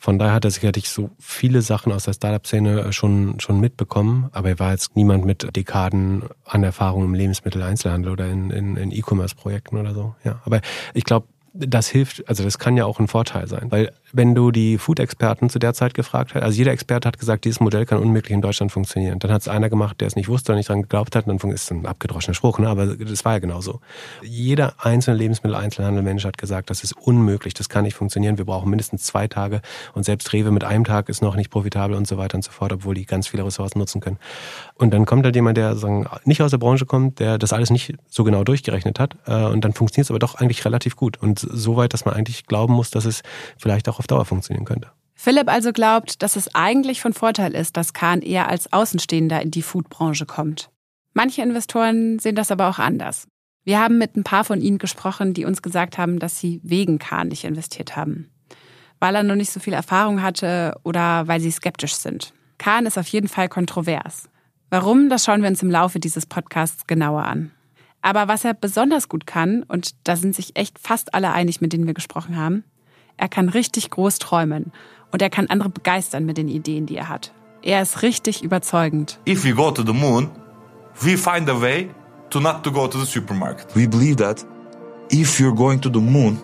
Von 0.02 0.18
daher 0.18 0.32
hat 0.32 0.46
er 0.46 0.50
sicherlich 0.50 0.88
so 0.88 1.10
viele 1.18 1.60
Sachen 1.60 1.92
aus 1.92 2.04
der 2.04 2.14
Startup-Szene 2.14 2.90
schon, 2.90 3.38
schon 3.38 3.60
mitbekommen, 3.60 4.30
aber 4.32 4.48
er 4.48 4.58
war 4.58 4.72
jetzt 4.72 4.96
niemand 4.96 5.26
mit 5.26 5.54
Dekaden 5.54 6.22
an 6.46 6.64
Erfahrung 6.64 7.04
im 7.04 7.12
Lebensmitteleinzelhandel 7.12 8.10
oder 8.10 8.26
in, 8.26 8.50
in, 8.50 8.76
in 8.76 8.92
E-Commerce-Projekten 8.92 9.76
oder 9.76 9.92
so. 9.92 10.14
Ja, 10.24 10.40
aber 10.46 10.62
ich 10.94 11.04
glaube, 11.04 11.26
das 11.52 11.88
hilft, 11.88 12.26
also 12.28 12.42
das 12.42 12.58
kann 12.58 12.78
ja 12.78 12.86
auch 12.86 12.98
ein 12.98 13.08
Vorteil 13.08 13.46
sein, 13.46 13.70
weil 13.70 13.92
wenn 14.12 14.34
du 14.34 14.50
die 14.50 14.78
Food-Experten 14.78 15.50
zu 15.50 15.58
der 15.58 15.74
Zeit 15.74 15.94
gefragt 15.94 16.34
hast, 16.34 16.42
also 16.42 16.56
jeder 16.56 16.72
Experte 16.72 17.06
hat 17.06 17.18
gesagt, 17.18 17.44
dieses 17.44 17.60
Modell 17.60 17.86
kann 17.86 17.98
unmöglich 17.98 18.32
in 18.32 18.40
Deutschland 18.40 18.72
funktionieren. 18.72 19.18
Dann 19.18 19.30
hat 19.30 19.42
es 19.42 19.48
einer 19.48 19.68
gemacht, 19.68 20.00
der 20.00 20.08
es 20.08 20.16
nicht 20.16 20.28
wusste 20.28 20.52
oder 20.52 20.56
nicht 20.56 20.68
dran 20.68 20.82
geglaubt 20.82 21.14
hat, 21.16 21.26
und 21.26 21.42
dann 21.42 21.50
ist 21.50 21.64
es 21.64 21.70
ein 21.70 21.86
abgedroschener 21.86 22.34
Spruch, 22.34 22.58
ne? 22.58 22.68
aber 22.68 22.86
das 22.86 23.24
war 23.24 23.34
ja 23.34 23.38
genauso. 23.38 23.80
Jeder 24.22 24.74
einzelne 24.78 25.16
Lebensmittel-Einzelhandel-Mensch 25.18 26.24
hat 26.24 26.38
gesagt, 26.38 26.70
das 26.70 26.82
ist 26.82 26.92
unmöglich, 26.96 27.54
das 27.54 27.68
kann 27.68 27.84
nicht 27.84 27.94
funktionieren, 27.94 28.38
wir 28.38 28.44
brauchen 28.44 28.70
mindestens 28.70 29.04
zwei 29.04 29.28
Tage 29.28 29.60
und 29.94 30.04
selbst 30.04 30.32
Rewe 30.32 30.50
mit 30.50 30.64
einem 30.64 30.84
Tag 30.84 31.08
ist 31.08 31.22
noch 31.22 31.36
nicht 31.36 31.50
profitabel 31.50 31.96
und 31.96 32.06
so 32.06 32.18
weiter 32.18 32.36
und 32.36 32.42
so 32.42 32.50
fort, 32.50 32.72
obwohl 32.72 32.94
die 32.94 33.06
ganz 33.06 33.28
viele 33.28 33.44
Ressourcen 33.44 33.78
nutzen 33.78 34.00
können. 34.00 34.18
Und 34.74 34.92
dann 34.92 35.06
kommt 35.06 35.24
halt 35.24 35.36
jemand, 35.36 35.56
der 35.56 35.76
sagen, 35.76 36.06
nicht 36.24 36.42
aus 36.42 36.50
der 36.50 36.58
Branche 36.58 36.86
kommt, 36.86 37.20
der 37.20 37.38
das 37.38 37.52
alles 37.52 37.70
nicht 37.70 37.94
so 38.08 38.24
genau 38.24 38.44
durchgerechnet 38.44 38.98
hat 38.98 39.16
äh, 39.26 39.44
und 39.44 39.64
dann 39.64 39.72
funktioniert 39.72 40.06
es 40.06 40.10
aber 40.10 40.18
doch 40.18 40.34
eigentlich 40.34 40.64
relativ 40.64 40.96
gut 40.96 41.18
und 41.22 41.38
so 41.38 41.76
weit, 41.76 41.92
dass 41.92 42.04
man 42.04 42.14
eigentlich 42.14 42.46
glauben 42.46 42.74
muss, 42.74 42.90
dass 42.90 43.04
es 43.04 43.22
vielleicht 43.56 43.88
auch 43.88 43.99
auf 44.00 44.06
Dauer 44.06 44.24
funktionieren 44.24 44.64
könnte. 44.64 44.90
Philipp 45.14 45.48
also 45.48 45.72
glaubt, 45.72 46.22
dass 46.22 46.34
es 46.34 46.54
eigentlich 46.54 47.02
von 47.02 47.12
Vorteil 47.12 47.54
ist, 47.54 47.76
dass 47.76 47.92
Kahn 47.92 48.22
eher 48.22 48.48
als 48.48 48.72
Außenstehender 48.72 49.42
in 49.42 49.50
die 49.50 49.60
Foodbranche 49.60 50.24
kommt. 50.24 50.70
Manche 51.12 51.42
Investoren 51.42 52.18
sehen 52.18 52.34
das 52.34 52.50
aber 52.50 52.70
auch 52.70 52.78
anders. 52.78 53.28
Wir 53.62 53.78
haben 53.78 53.98
mit 53.98 54.16
ein 54.16 54.24
paar 54.24 54.44
von 54.44 54.62
ihnen 54.62 54.78
gesprochen, 54.78 55.34
die 55.34 55.44
uns 55.44 55.60
gesagt 55.60 55.98
haben, 55.98 56.18
dass 56.18 56.38
sie 56.38 56.60
wegen 56.62 56.98
Kahn 56.98 57.28
nicht 57.28 57.44
investiert 57.44 57.96
haben. 57.96 58.30
Weil 58.98 59.14
er 59.14 59.22
noch 59.22 59.34
nicht 59.34 59.52
so 59.52 59.60
viel 59.60 59.74
Erfahrung 59.74 60.22
hatte 60.22 60.74
oder 60.84 61.28
weil 61.28 61.40
sie 61.40 61.50
skeptisch 61.50 61.96
sind. 61.96 62.32
Kahn 62.56 62.86
ist 62.86 62.96
auf 62.96 63.08
jeden 63.08 63.28
Fall 63.28 63.50
kontrovers. 63.50 64.30
Warum, 64.70 65.10
das 65.10 65.26
schauen 65.26 65.42
wir 65.42 65.50
uns 65.50 65.62
im 65.62 65.70
Laufe 65.70 66.00
dieses 66.00 66.24
Podcasts 66.24 66.86
genauer 66.86 67.24
an. 67.24 67.50
Aber 68.00 68.28
was 68.28 68.46
er 68.46 68.54
besonders 68.54 69.10
gut 69.10 69.26
kann, 69.26 69.64
und 69.64 69.90
da 70.04 70.16
sind 70.16 70.34
sich 70.34 70.56
echt 70.56 70.78
fast 70.78 71.12
alle 71.12 71.32
einig, 71.32 71.60
mit 71.60 71.74
denen 71.74 71.86
wir 71.86 71.92
gesprochen 71.92 72.36
haben, 72.36 72.64
er 73.20 73.28
kann 73.28 73.48
richtig 73.48 73.90
groß 73.90 74.18
träumen 74.18 74.72
und 75.12 75.22
er 75.22 75.30
kann 75.30 75.46
andere 75.48 75.68
begeistern 75.68 76.24
mit 76.24 76.38
den 76.38 76.48
Ideen, 76.48 76.86
die 76.86 76.96
er 76.96 77.08
hat. 77.08 77.32
Er 77.62 77.82
ist 77.82 78.02
richtig 78.02 78.42
überzeugend. 78.42 79.18
If 79.28 79.44
we 79.44 79.52
go 79.52 79.70
to 79.70 79.82
the 79.84 79.92
moon, 79.92 80.30
we 81.02 81.16
find 81.18 81.48
a 81.48 81.60
way 81.60 81.90
to 82.30 82.40
not 82.40 82.62
to 82.62 82.72
go 82.72 82.86
to 82.86 82.98
the 82.98 83.04
supermarket. 83.04 83.66
We 83.76 83.86
believe 83.86 84.16
that 84.16 84.46
if 85.10 85.38
you're 85.38 85.54
going 85.54 85.80
to 85.82 85.90
the 85.90 86.00
moon, 86.00 86.38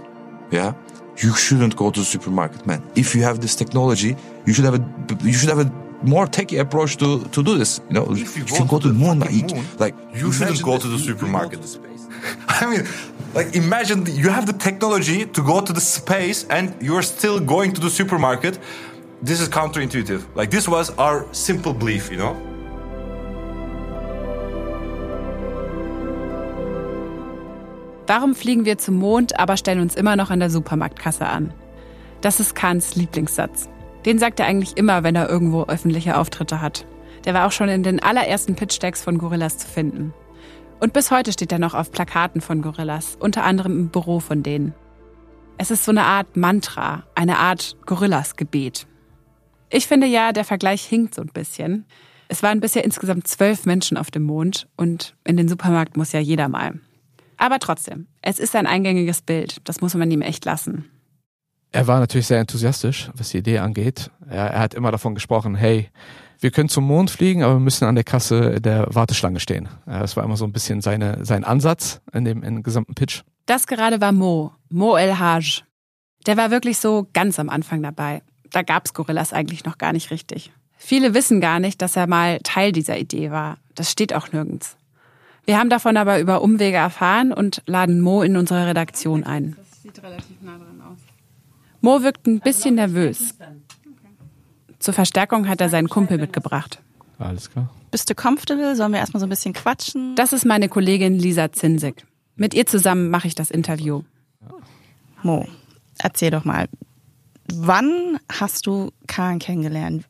yeah, 0.50 0.74
you 1.16 1.34
shouldn't 1.34 1.76
go 1.76 1.90
to 1.90 2.00
the 2.00 2.06
supermarket, 2.06 2.66
man. 2.66 2.82
If 2.94 3.14
you 3.14 3.24
have 3.24 3.40
this 3.40 3.56
technology, 3.56 4.14
you 4.44 4.52
should 4.52 4.66
have 4.66 4.74
a 4.74 4.84
you 5.24 5.32
should 5.32 5.48
have 5.48 5.60
a 5.60 5.70
more 6.02 6.26
techy 6.26 6.58
approach 6.58 6.98
to 6.98 7.24
to 7.30 7.42
do 7.42 7.56
this. 7.56 7.80
You 7.88 7.94
know, 7.94 8.12
if 8.12 8.36
you, 8.36 8.44
go, 8.44 8.56
you 8.58 8.66
go 8.68 8.78
to, 8.78 8.88
the 8.88 8.94
moon, 8.94 9.20
moon, 9.20 9.66
like 9.78 9.94
you 10.12 10.30
shouldn't 10.30 10.62
go 10.62 10.76
to 10.76 10.88
the 10.88 10.98
supermarket. 10.98 11.60
I 12.48 12.66
mean, 12.66 12.86
like 13.36 13.54
imagine 13.54 14.06
you 14.06 14.30
have 14.30 14.46
the 14.46 14.54
technology 14.54 15.26
to 15.26 15.42
go 15.42 15.60
to 15.60 15.72
the 15.72 15.80
space 15.80 16.46
and 16.48 16.74
you're 16.80 17.02
still 17.02 17.38
going 17.38 17.74
to 17.74 17.80
the 17.80 17.90
supermarket. 17.90 18.58
This 19.22 19.40
is 19.40 19.48
counterintuitive. 19.48 20.24
Like 20.34 20.50
this 20.50 20.66
was 20.66 20.90
our 20.98 21.26
simple 21.32 21.74
belief, 21.74 22.10
you 22.10 22.16
know. 22.16 22.34
Warum 28.06 28.34
fliegen 28.34 28.64
wir 28.64 28.78
zum 28.78 28.96
Mond, 28.96 29.38
aber 29.38 29.56
stellen 29.56 29.80
uns 29.80 29.96
immer 29.96 30.16
noch 30.16 30.30
an 30.30 30.38
der 30.38 30.48
Supermarktkasse 30.48 31.26
an? 31.26 31.52
Das 32.20 32.40
ist 32.40 32.54
Kahns 32.54 32.94
Lieblingssatz. 32.94 33.68
Den 34.06 34.18
sagt 34.18 34.40
er 34.40 34.46
eigentlich 34.46 34.76
immer, 34.76 35.02
wenn 35.02 35.16
er 35.16 35.28
irgendwo 35.28 35.64
öffentliche 35.64 36.16
Auftritte 36.16 36.62
hat. 36.62 36.86
Der 37.24 37.34
war 37.34 37.46
auch 37.46 37.52
schon 37.52 37.68
in 37.68 37.82
den 37.82 38.00
allerersten 38.00 38.54
Pitch-Decks 38.54 39.02
von 39.02 39.18
Gorillas 39.18 39.58
zu 39.58 39.66
finden. 39.66 40.14
Und 40.78 40.92
bis 40.92 41.10
heute 41.10 41.32
steht 41.32 41.52
er 41.52 41.58
noch 41.58 41.74
auf 41.74 41.90
Plakaten 41.90 42.40
von 42.40 42.60
Gorillas, 42.60 43.16
unter 43.18 43.44
anderem 43.44 43.78
im 43.78 43.88
Büro 43.88 44.20
von 44.20 44.42
denen. 44.42 44.74
Es 45.58 45.70
ist 45.70 45.84
so 45.84 45.90
eine 45.90 46.04
Art 46.04 46.36
Mantra, 46.36 47.04
eine 47.14 47.38
Art 47.38 47.76
Gorillas-Gebet. 47.86 48.86
Ich 49.70 49.86
finde 49.86 50.06
ja, 50.06 50.32
der 50.32 50.44
Vergleich 50.44 50.82
hinkt 50.84 51.14
so 51.14 51.22
ein 51.22 51.30
bisschen. 51.32 51.86
Es 52.28 52.42
waren 52.42 52.60
bisher 52.60 52.84
insgesamt 52.84 53.26
zwölf 53.26 53.64
Menschen 53.64 53.96
auf 53.96 54.10
dem 54.10 54.24
Mond 54.24 54.68
und 54.76 55.16
in 55.24 55.36
den 55.36 55.48
Supermarkt 55.48 55.96
muss 55.96 56.12
ja 56.12 56.20
jeder 56.20 56.48
mal. 56.48 56.78
Aber 57.38 57.58
trotzdem, 57.58 58.06
es 58.20 58.38
ist 58.38 58.54
ein 58.54 58.66
eingängiges 58.66 59.22
Bild. 59.22 59.58
Das 59.64 59.80
muss 59.80 59.94
man 59.94 60.10
ihm 60.10 60.22
echt 60.22 60.44
lassen. 60.44 60.90
Er 61.72 61.86
war 61.86 62.00
natürlich 62.00 62.26
sehr 62.26 62.40
enthusiastisch, 62.40 63.10
was 63.14 63.30
die 63.30 63.38
Idee 63.38 63.58
angeht. 63.58 64.10
Er, 64.28 64.50
er 64.50 64.60
hat 64.60 64.74
immer 64.74 64.90
davon 64.90 65.14
gesprochen, 65.14 65.54
hey, 65.54 65.90
wir 66.40 66.50
können 66.50 66.68
zum 66.68 66.84
Mond 66.84 67.10
fliegen, 67.10 67.42
aber 67.42 67.54
wir 67.54 67.60
müssen 67.60 67.84
an 67.86 67.94
der 67.94 68.04
Kasse 68.04 68.60
der 68.60 68.86
Warteschlange 68.94 69.40
stehen. 69.40 69.68
Das 69.86 70.16
war 70.16 70.24
immer 70.24 70.36
so 70.36 70.44
ein 70.44 70.52
bisschen 70.52 70.80
seine, 70.80 71.24
sein 71.24 71.44
Ansatz 71.44 72.00
in 72.12 72.24
dem, 72.24 72.42
in 72.42 72.56
dem 72.56 72.62
gesamten 72.62 72.94
Pitch. 72.94 73.22
Das 73.46 73.66
gerade 73.66 74.00
war 74.00 74.12
Mo, 74.12 74.52
Mo 74.68 74.96
El 74.96 75.18
Haj. 75.18 75.62
Der 76.26 76.36
war 76.36 76.50
wirklich 76.50 76.78
so 76.78 77.08
ganz 77.12 77.38
am 77.38 77.48
Anfang 77.48 77.82
dabei. 77.82 78.22
Da 78.50 78.62
gab's 78.62 78.94
Gorillas 78.94 79.32
eigentlich 79.32 79.64
noch 79.64 79.78
gar 79.78 79.92
nicht 79.92 80.10
richtig. 80.10 80.52
Viele 80.76 81.14
wissen 81.14 81.40
gar 81.40 81.58
nicht, 81.60 81.80
dass 81.80 81.96
er 81.96 82.06
mal 82.06 82.38
Teil 82.42 82.72
dieser 82.72 82.98
Idee 82.98 83.30
war. 83.30 83.58
Das 83.74 83.90
steht 83.90 84.14
auch 84.14 84.32
nirgends. 84.32 84.76
Wir 85.46 85.58
haben 85.58 85.70
davon 85.70 85.96
aber 85.96 86.18
über 86.18 86.42
Umwege 86.42 86.76
erfahren 86.76 87.32
und 87.32 87.62
laden 87.66 88.00
Mo 88.00 88.22
in 88.22 88.36
unsere 88.36 88.66
Redaktion 88.66 89.24
ein. 89.24 89.56
Das 89.56 89.82
sieht 89.82 90.02
relativ 90.02 90.42
nah 90.42 90.58
dran 90.58 90.82
aus. 90.82 90.98
Mo 91.80 92.02
wirkt 92.02 92.26
ein 92.26 92.40
bisschen 92.40 92.74
nervös. 92.74 93.34
Zur 94.86 94.94
Verstärkung 94.94 95.48
hat 95.48 95.60
er 95.60 95.68
seinen 95.68 95.88
Kumpel 95.88 96.16
mitgebracht. 96.16 96.80
Alles 97.18 97.50
klar. 97.50 97.68
Bist 97.90 98.08
du 98.08 98.14
comfortable? 98.14 98.76
Sollen 98.76 98.92
wir 98.92 99.00
erstmal 99.00 99.18
so 99.18 99.26
ein 99.26 99.30
bisschen 99.30 99.52
quatschen? 99.52 100.14
Das 100.14 100.32
ist 100.32 100.46
meine 100.46 100.68
Kollegin 100.68 101.18
Lisa 101.18 101.50
Zinsig. 101.50 102.06
Mit 102.36 102.54
ihr 102.54 102.66
zusammen 102.66 103.10
mache 103.10 103.26
ich 103.26 103.34
das 103.34 103.50
Interview. 103.50 104.04
Mo, 105.24 105.48
erzähl 105.98 106.30
doch 106.30 106.44
mal. 106.44 106.68
Wann 107.52 108.20
hast 108.30 108.68
du 108.68 108.92
Kahn 109.08 109.40
kennengelernt? 109.40 110.04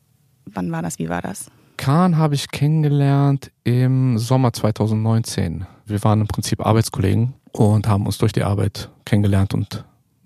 Wann 0.45 0.71
war 0.71 0.83
das? 0.83 0.99
Wie 0.99 1.09
war 1.09 1.23
das? 1.23 1.49
Kahn 1.77 2.17
habe 2.17 2.35
ich 2.35 2.51
kennengelernt 2.51 3.49
im 3.63 4.19
Sommer 4.19 4.53
2019. 4.53 5.65
Wir 5.87 6.03
waren 6.03 6.21
im 6.21 6.27
Prinzip 6.27 6.63
Arbeitskollegen 6.63 7.33
und 7.51 7.87
haben 7.87 8.05
uns 8.05 8.19
durch 8.19 8.31
die 8.31 8.43
Arbeit 8.43 8.91
kennengelernt 9.05 9.55
und 9.55 9.83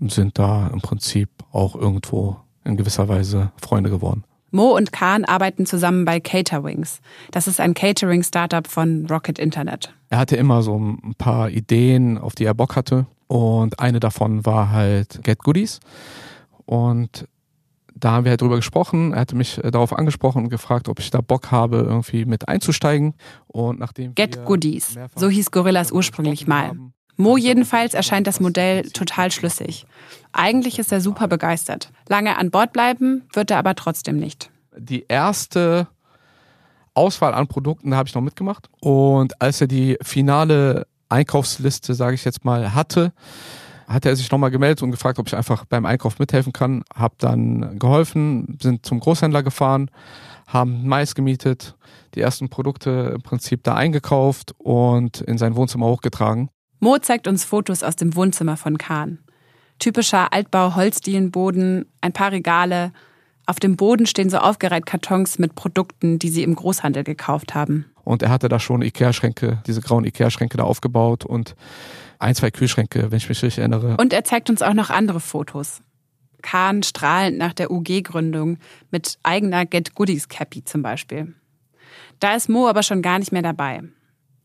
sind 0.10 0.38
da 0.38 0.68
im 0.68 0.82
Prinzip 0.82 1.30
auch 1.54 1.74
irgendwo 1.74 2.36
in 2.66 2.76
gewisser 2.76 3.08
Weise 3.08 3.54
Freunde 3.56 3.90
geworden. 3.90 4.26
Mo 4.52 4.76
und 4.76 4.92
Kahn 4.92 5.26
arbeiten 5.26 5.66
zusammen 5.66 6.06
bei 6.06 6.20
Caterwings. 6.20 7.00
Das 7.32 7.48
ist 7.48 7.60
ein 7.60 7.74
Catering-Startup 7.74 8.68
von 8.68 9.08
Rocket 9.08 9.40
Internet. 9.40 9.94
Er 10.10 10.20
hatte 10.20 10.36
immer 10.36 10.62
so 10.62 10.78
ein 10.78 11.16
paar 11.18 11.50
Ideen, 11.50 12.18
auf 12.18 12.36
die 12.36 12.46
er 12.46 12.54
Bock 12.54 12.76
hatte. 12.76 13.06
Und 13.28 13.80
eine 13.80 14.02
davon 14.02 14.46
war 14.46 14.72
halt 14.72 15.24
Get 15.24 15.40
Goodies. 15.40 15.80
Und 16.66 17.28
da 17.96 18.12
haben 18.12 18.26
wir 18.26 18.32
halt 18.32 18.42
drüber 18.42 18.58
gesprochen. 18.58 19.14
Er 19.14 19.22
hatte 19.22 19.36
mich 19.36 19.60
darauf 19.64 19.98
angesprochen 19.98 20.44
und 20.44 20.50
gefragt, 20.50 20.90
ob 20.90 21.00
ich 21.00 21.12
da 21.12 21.22
Bock 21.22 21.52
habe, 21.52 21.78
irgendwie 21.78 22.26
mit 22.26 22.48
einzusteigen. 22.50 23.14
Und 23.48 23.80
nachdem 23.80 24.16
Get 24.16 24.44
Goodies, 24.46 24.96
so 25.16 25.30
hieß 25.30 25.52
Gorillas 25.52 25.92
ursprünglich 25.92 26.48
mal. 26.48 26.74
Mo 27.22 27.38
jedenfalls 27.38 27.94
erscheint 27.94 28.26
das 28.26 28.40
Modell 28.40 28.90
total 28.90 29.32
schlüssig. 29.32 29.86
Eigentlich 30.34 30.80
ist 30.80 30.92
er 30.92 31.02
super 31.02 31.28
begeistert. 31.28 31.92
Lange 32.10 32.38
an 32.38 32.52
Bord 32.52 32.74
bleiben 32.74 33.24
wird 33.34 33.52
er 33.52 33.58
aber 33.58 33.76
trotzdem 33.76 34.18
nicht. 34.18 34.50
Die 34.76 35.06
erste 35.08 35.88
Auswahl 36.94 37.34
an 37.34 37.48
Produkten 37.48 37.96
habe 37.96 38.10
ich 38.10 38.16
noch 38.16 38.22
mitgemacht. 38.22 38.70
Und 38.80 39.40
als 39.40 39.62
er 39.62 39.68
die 39.68 39.98
finale 40.02 40.88
Einkaufsliste, 41.10 41.94
sage 41.94 42.16
ich 42.16 42.26
jetzt 42.26 42.44
mal, 42.44 42.74
hatte, 42.74 43.14
hat 43.88 44.06
er 44.06 44.16
sich 44.16 44.32
nochmal 44.32 44.52
gemeldet 44.52 44.82
und 44.82 44.92
gefragt, 44.92 45.20
ob 45.20 45.28
ich 45.28 45.36
einfach 45.36 45.66
beim 45.66 45.86
Einkauf 45.86 46.18
mithelfen 46.18 46.54
kann. 46.54 46.84
Hab 46.96 47.20
dann 47.20 47.78
geholfen, 47.78 48.58
sind 48.62 48.86
zum 48.86 49.00
Großhändler 49.00 49.44
gefahren, 49.44 49.92
haben 50.48 50.88
Mais 50.88 51.14
gemietet, 51.14 51.76
die 52.16 52.22
ersten 52.22 52.50
Produkte 52.50 53.12
im 53.16 53.22
Prinzip 53.22 53.64
da 53.64 53.76
eingekauft 53.76 54.56
und 54.58 55.22
in 55.22 55.38
sein 55.38 55.56
Wohnzimmer 55.56 55.88
hochgetragen. 55.88 56.50
Mo 56.84 56.98
zeigt 56.98 57.28
uns 57.28 57.44
Fotos 57.44 57.84
aus 57.84 57.96
dem 57.96 58.16
Wohnzimmer 58.16 58.58
von 58.58 58.80
Kahn. 58.80 59.20
Typischer 59.78 60.34
Altbau-Holzdielenboden, 60.34 61.86
ein 62.02 62.12
paar 62.12 62.32
Regale. 62.32 62.92
Auf 63.46 63.60
dem 63.60 63.78
Boden 63.78 64.08
stehen 64.08 64.32
so 64.32 64.40
aufgereiht 64.40 64.88
Kartons 64.88 65.38
mit 65.38 65.54
Produkten, 65.54 66.18
die 66.18 66.30
sie 66.30 66.42
im 66.42 66.56
Großhandel 66.56 67.04
gekauft 67.04 67.54
haben. 67.54 67.86
Und 68.04 68.24
er 68.24 68.32
hatte 68.32 68.50
da 68.50 68.60
schon 68.60 68.82
Ikea-Schränke, 68.82 69.62
diese 69.68 69.82
grauen 69.82 70.06
Ikea-Schränke 70.06 70.58
da 70.58 70.64
aufgebaut 70.64 71.24
und 71.24 71.56
ein, 72.18 72.34
zwei 72.34 72.50
Kühlschränke, 72.50 73.12
wenn 73.12 73.18
ich 73.18 73.30
mich 73.30 73.44
richtig 73.44 73.60
erinnere. 73.60 73.98
Und 73.98 74.12
er 74.12 74.24
zeigt 74.24 74.50
uns 74.50 74.64
auch 74.64 74.74
noch 74.74 74.90
andere 74.90 75.20
Fotos. 75.20 75.82
Kahn 76.42 76.82
strahlend 76.82 77.38
nach 77.38 77.54
der 77.54 77.70
UG-Gründung 77.70 78.58
mit 78.90 79.20
eigener 79.22 79.68
Get 79.68 79.94
Goodies 79.94 80.30
Cappy 80.30 80.66
zum 80.66 80.82
Beispiel. 80.82 81.36
Da 82.20 82.34
ist 82.34 82.50
Mo 82.50 82.68
aber 82.68 82.82
schon 82.82 83.04
gar 83.04 83.20
nicht 83.20 83.32
mehr 83.32 83.44
dabei. 83.44 83.84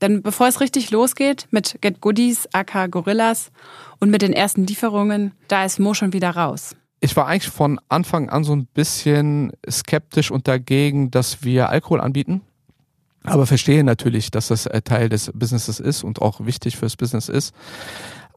Denn 0.00 0.22
bevor 0.22 0.48
es 0.48 0.60
richtig 0.60 0.90
losgeht 0.90 1.46
mit 1.50 1.78
Get 1.80 2.00
Goodies, 2.00 2.48
AK 2.52 2.90
Gorillas 2.90 3.50
und 3.98 4.10
mit 4.10 4.22
den 4.22 4.32
ersten 4.32 4.66
Lieferungen, 4.66 5.32
da 5.48 5.64
ist 5.64 5.78
Mo 5.80 5.94
schon 5.94 6.12
wieder 6.12 6.30
raus. 6.30 6.76
Ich 7.00 7.16
war 7.16 7.26
eigentlich 7.26 7.52
von 7.52 7.80
Anfang 7.88 8.30
an 8.30 8.44
so 8.44 8.54
ein 8.54 8.66
bisschen 8.66 9.52
skeptisch 9.68 10.30
und 10.30 10.48
dagegen, 10.48 11.10
dass 11.10 11.42
wir 11.42 11.68
Alkohol 11.68 12.00
anbieten. 12.00 12.42
Aber 13.22 13.46
verstehe 13.46 13.84
natürlich, 13.84 14.30
dass 14.30 14.48
das 14.48 14.68
Teil 14.84 15.08
des 15.08 15.32
Businesses 15.34 15.80
ist 15.80 16.04
und 16.04 16.22
auch 16.22 16.44
wichtig 16.44 16.76
fürs 16.76 16.96
Business 16.96 17.28
ist. 17.28 17.54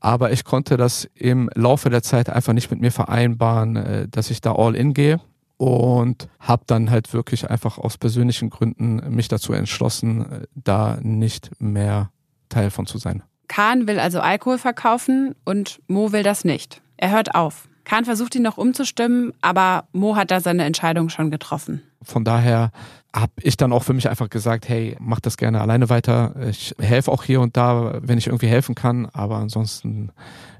Aber 0.01 0.31
ich 0.31 0.45
konnte 0.45 0.77
das 0.77 1.09
im 1.13 1.49
Laufe 1.55 1.89
der 1.89 2.01
Zeit 2.01 2.29
einfach 2.29 2.53
nicht 2.53 2.71
mit 2.71 2.79
mir 2.79 2.91
vereinbaren, 2.91 3.75
äh, 3.75 4.07
dass 4.07 4.31
ich 4.31 4.39
da 4.39 4.53
all 4.53 4.75
in 4.75 4.93
gehe 4.93 5.19
und 5.59 6.29
habe 6.39 6.63
dann 6.67 6.89
halt 6.89 7.11
wirklich 7.11 7.49
einfach 7.49 7.77
aus 7.77 7.97
persönlichen 7.97 8.49
Gründen 8.49 9.01
mich 9.13 9.27
dazu 9.27 9.51
entschlossen, 9.51 10.45
da 10.55 10.97
nicht 11.01 11.51
mehr 11.59 12.11
Teil 12.47 12.71
von 12.71 12.85
zu 12.85 12.97
sein. 12.97 13.23
Kahn 13.49 13.85
will 13.85 13.99
also 13.99 14.21
Alkohol 14.21 14.57
verkaufen 14.57 15.35
und 15.43 15.81
Mo 15.87 16.13
will 16.13 16.23
das 16.23 16.45
nicht. 16.45 16.81
Er 16.95 17.11
hört 17.11 17.35
auf. 17.35 17.67
Kahn 17.83 18.05
versucht 18.05 18.35
ihn 18.35 18.41
noch 18.41 18.57
umzustimmen, 18.57 19.33
aber 19.41 19.89
Mo 19.91 20.15
hat 20.15 20.31
da 20.31 20.39
seine 20.39 20.63
Entscheidung 20.63 21.09
schon 21.09 21.29
getroffen. 21.29 21.81
Von 22.01 22.23
daher 22.23 22.71
habe 23.13 23.33
ich 23.41 23.57
dann 23.57 23.73
auch 23.73 23.83
für 23.83 23.93
mich 23.93 24.09
einfach 24.09 24.29
gesagt, 24.29 24.69
hey, 24.69 24.95
mach 24.99 25.19
das 25.19 25.37
gerne 25.37 25.61
alleine 25.61 25.89
weiter. 25.89 26.35
Ich 26.49 26.75
helfe 26.79 27.11
auch 27.11 27.23
hier 27.23 27.41
und 27.41 27.57
da, 27.57 27.99
wenn 28.01 28.17
ich 28.17 28.27
irgendwie 28.27 28.47
helfen 28.47 28.75
kann. 28.75 29.07
Aber 29.07 29.37
ansonsten, 29.37 30.11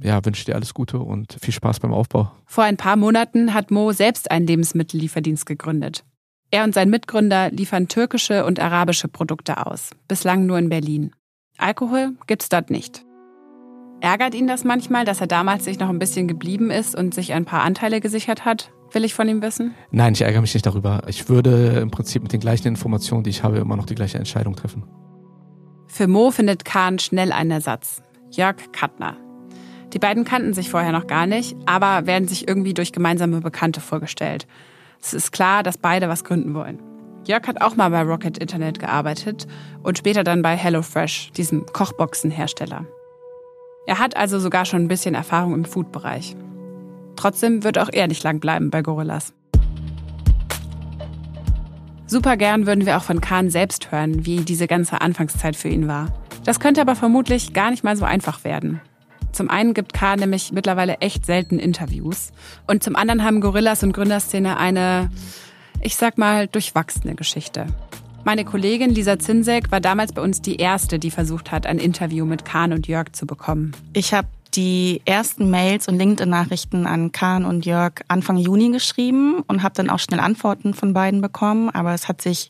ja, 0.01 0.23
wünsche 0.25 0.39
ich 0.39 0.45
dir 0.45 0.55
alles 0.55 0.73
Gute 0.73 0.99
und 0.99 1.37
viel 1.41 1.53
Spaß 1.53 1.79
beim 1.79 1.93
Aufbau. 1.93 2.31
Vor 2.45 2.63
ein 2.63 2.77
paar 2.77 2.95
Monaten 2.95 3.53
hat 3.53 3.71
Mo 3.71 3.91
selbst 3.91 4.31
einen 4.31 4.47
Lebensmittellieferdienst 4.47 5.45
gegründet. 5.45 6.03
Er 6.51 6.63
und 6.63 6.73
sein 6.73 6.89
Mitgründer 6.89 7.51
liefern 7.51 7.87
türkische 7.87 8.45
und 8.45 8.59
arabische 8.59 9.07
Produkte 9.07 9.65
aus. 9.65 9.91
Bislang 10.07 10.47
nur 10.47 10.57
in 10.57 10.69
Berlin. 10.69 11.11
Alkohol 11.59 12.13
gibt's 12.25 12.49
dort 12.49 12.71
nicht. 12.71 13.05
Ärgert 14.01 14.33
ihn 14.33 14.47
das 14.47 14.63
manchmal, 14.63 15.05
dass 15.05 15.21
er 15.21 15.27
damals 15.27 15.65
sich 15.65 15.77
noch 15.77 15.89
ein 15.89 15.99
bisschen 15.99 16.27
geblieben 16.27 16.71
ist 16.71 16.95
und 16.95 17.13
sich 17.13 17.33
ein 17.33 17.45
paar 17.45 17.61
Anteile 17.61 17.99
gesichert 17.99 18.45
hat? 18.45 18.71
Will 18.91 19.03
ich 19.03 19.13
von 19.13 19.29
ihm 19.29 19.41
wissen? 19.41 19.75
Nein, 19.91 20.13
ich 20.13 20.21
ärgere 20.21 20.41
mich 20.41 20.53
nicht 20.53 20.65
darüber. 20.65 21.03
Ich 21.07 21.29
würde 21.29 21.79
im 21.79 21.91
Prinzip 21.91 22.23
mit 22.23 22.33
den 22.33 22.39
gleichen 22.39 22.67
Informationen, 22.67 23.23
die 23.23 23.29
ich 23.29 23.43
habe, 23.43 23.57
immer 23.57 23.75
noch 23.75 23.85
die 23.85 23.95
gleiche 23.95 24.17
Entscheidung 24.17 24.55
treffen. 24.55 24.83
Für 25.87 26.07
Mo 26.07 26.31
findet 26.31 26.65
Kahn 26.65 26.99
schnell 26.99 27.31
einen 27.31 27.51
Ersatz. 27.51 28.01
Jörg 28.31 28.71
Kattner. 28.71 29.17
Die 29.93 29.99
beiden 29.99 30.23
kannten 30.23 30.53
sich 30.53 30.69
vorher 30.69 30.91
noch 30.91 31.07
gar 31.07 31.25
nicht, 31.25 31.55
aber 31.65 32.05
werden 32.05 32.27
sich 32.27 32.47
irgendwie 32.47 32.75
durch 32.75 32.91
gemeinsame 32.91 33.41
Bekannte 33.41 33.81
vorgestellt. 33.81 34.47
Es 35.01 35.13
ist 35.13 35.31
klar, 35.31 35.63
dass 35.63 35.77
beide 35.77 36.09
was 36.09 36.23
gründen 36.23 36.53
wollen. 36.53 36.79
Jörg 37.27 37.47
hat 37.47 37.61
auch 37.61 37.75
mal 37.75 37.89
bei 37.89 38.01
Rocket 38.03 38.37
Internet 38.37 38.79
gearbeitet 38.79 39.47
und 39.83 39.97
später 39.97 40.23
dann 40.23 40.41
bei 40.41 40.55
HelloFresh, 40.55 41.31
diesem 41.31 41.65
Kochboxenhersteller. 41.65 42.85
Er 43.87 43.99
hat 43.99 44.15
also 44.15 44.39
sogar 44.39 44.65
schon 44.65 44.83
ein 44.83 44.87
bisschen 44.87 45.15
Erfahrung 45.15 45.53
im 45.53 45.65
Food-Bereich. 45.65 46.35
Trotzdem 47.19 47.65
wird 47.65 47.77
auch 47.77 47.89
er 47.91 48.07
nicht 48.07 48.23
lang 48.23 48.39
bleiben 48.39 48.69
bei 48.69 48.81
Gorillas. 48.81 49.33
Super 52.07 52.37
gern 52.37 52.65
würden 52.65 52.85
wir 52.85 52.95
auch 52.95 53.03
von 53.03 53.19
Kahn 53.19 53.49
selbst 53.49 53.91
hören, 53.91 54.25
wie 54.25 54.37
diese 54.37 54.67
ganze 54.67 55.01
Anfangszeit 55.01 55.57
für 55.57 55.67
ihn 55.67 55.89
war. 55.89 56.13
Das 56.45 56.61
könnte 56.61 56.79
aber 56.79 56.95
vermutlich 56.95 57.51
gar 57.51 57.71
nicht 57.71 57.83
mal 57.83 57.97
so 57.97 58.05
einfach 58.05 58.45
werden. 58.45 58.79
Zum 59.33 59.49
einen 59.49 59.73
gibt 59.73 59.91
Kahn 59.91 60.19
nämlich 60.19 60.53
mittlerweile 60.53 60.99
echt 61.01 61.25
selten 61.25 61.59
Interviews. 61.59 62.31
Und 62.67 62.83
zum 62.83 62.95
anderen 62.95 63.25
haben 63.25 63.41
Gorillas 63.41 63.83
und 63.83 63.91
Gründerszene 63.91 64.55
eine, 64.55 65.11
ich 65.81 65.97
sag 65.97 66.17
mal, 66.17 66.47
durchwachsene 66.47 67.15
Geschichte. 67.15 67.65
Meine 68.23 68.45
Kollegin 68.45 68.91
Lisa 68.91 69.19
Zinsek 69.19 69.71
war 69.71 69.81
damals 69.81 70.13
bei 70.13 70.21
uns 70.21 70.41
die 70.41 70.55
erste, 70.55 70.99
die 70.99 71.11
versucht 71.11 71.51
hat, 71.51 71.65
ein 71.65 71.79
Interview 71.79 72.25
mit 72.25 72.45
Kahn 72.45 72.71
und 72.71 72.87
Jörg 72.87 73.11
zu 73.11 73.25
bekommen. 73.25 73.73
Ich 73.91 74.13
habe 74.13 74.29
die 74.55 75.01
ersten 75.05 75.49
Mails 75.49 75.87
und 75.87 75.97
LinkedIn-Nachrichten 75.97 76.87
an 76.87 77.11
Kahn 77.11 77.45
und 77.45 77.65
Jörg 77.65 77.93
Anfang 78.07 78.37
Juni 78.37 78.71
geschrieben 78.71 79.43
und 79.47 79.63
habe 79.63 79.75
dann 79.75 79.89
auch 79.89 79.99
schnell 79.99 80.19
Antworten 80.19 80.73
von 80.73 80.93
beiden 80.93 81.21
bekommen. 81.21 81.69
Aber 81.69 81.93
es 81.93 82.07
hat 82.07 82.21
sich 82.21 82.49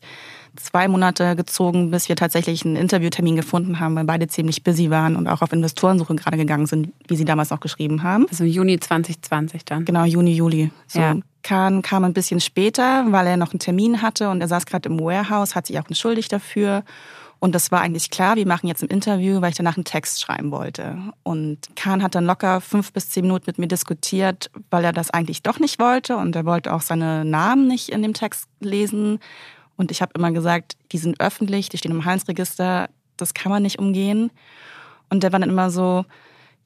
zwei 0.56 0.88
Monate 0.88 1.36
gezogen, 1.36 1.92
bis 1.92 2.10
wir 2.10 2.16
tatsächlich 2.16 2.66
einen 2.66 2.76
Interviewtermin 2.76 3.36
gefunden 3.36 3.80
haben, 3.80 3.96
weil 3.96 4.06
beide 4.06 4.28
ziemlich 4.28 4.64
busy 4.64 4.90
waren 4.90 5.16
und 5.16 5.28
auch 5.28 5.42
auf 5.42 5.52
Investorensuche 5.52 6.16
gerade 6.16 6.38
gegangen 6.38 6.66
sind, 6.66 6.94
wie 7.08 7.16
sie 7.16 7.26
damals 7.26 7.50
noch 7.50 7.60
geschrieben 7.60 8.04
haben. 8.04 8.26
Also 8.30 8.44
Juni 8.44 8.80
2020 8.80 9.66
dann. 9.66 9.86
Genau, 9.86 10.06
Juni, 10.06 10.34
Juli. 10.34 10.72
So. 10.88 11.00
Ja. 11.00 11.16
Kahn 11.42 11.82
kam 11.82 12.04
ein 12.04 12.14
bisschen 12.14 12.42
später, 12.42 13.06
weil 13.10 13.28
er 13.28 13.38
noch 13.38 13.52
einen 13.52 13.60
Termin 13.60 14.02
hatte 14.02 14.30
und 14.30 14.42
er 14.42 14.48
saß 14.48 14.66
gerade 14.66 14.90
im 14.90 15.00
Warehouse, 15.00 15.56
hat 15.56 15.68
sich 15.68 15.80
auch 15.80 15.88
entschuldigt 15.88 16.32
dafür. 16.34 16.84
Und 17.40 17.56
das 17.56 17.72
war 17.72 17.82
eigentlich 17.82 18.10
klar, 18.10 18.36
wir 18.36 18.46
machen 18.46 18.68
jetzt 18.68 18.84
ein 18.84 18.90
Interview, 18.90 19.40
weil 19.40 19.52
ich 19.52 19.58
danach 19.58 19.78
einen 19.78 19.86
Text 19.86 20.20
schreiben 20.20 20.52
wollte. 20.52 20.98
Und 21.24 21.74
Kahn 21.76 22.04
hat 22.04 22.14
dann 22.14 22.26
locker 22.26 22.60
fünf 22.60 22.92
bis 22.92 23.10
zehn 23.10 23.24
Minuten 23.24 23.46
mit 23.48 23.58
mir 23.58 23.68
diskutiert, 23.68 24.52
weil 24.70 24.84
er 24.84 24.92
das 24.92 25.10
eigentlich 25.10 25.42
doch 25.42 25.60
nicht 25.60 25.80
wollte 25.80 26.18
und 26.18 26.36
er 26.36 26.46
wollte 26.46 26.74
auch 26.74 26.82
seine 26.82 27.24
Namen 27.24 27.68
nicht 27.68 27.90
in 27.90 28.02
dem 28.02 28.14
Text 28.14 28.50
lesen. 28.60 29.20
Und 29.78 29.92
ich 29.92 30.02
habe 30.02 30.12
immer 30.16 30.32
gesagt, 30.32 30.76
die 30.92 30.98
sind 30.98 31.22
öffentlich, 31.22 31.70
die 31.70 31.78
stehen 31.78 31.92
im 31.92 32.04
Handelsregister, 32.04 32.90
das 33.16 33.34
kann 33.34 33.52
man 33.52 33.64
nicht 33.64 33.80
umgehen. 33.80 34.32
Und 35.10 35.24
der 35.24 35.32
war 35.32 35.40
dann 35.40 35.50
immer 35.50 35.70
so, 35.70 36.06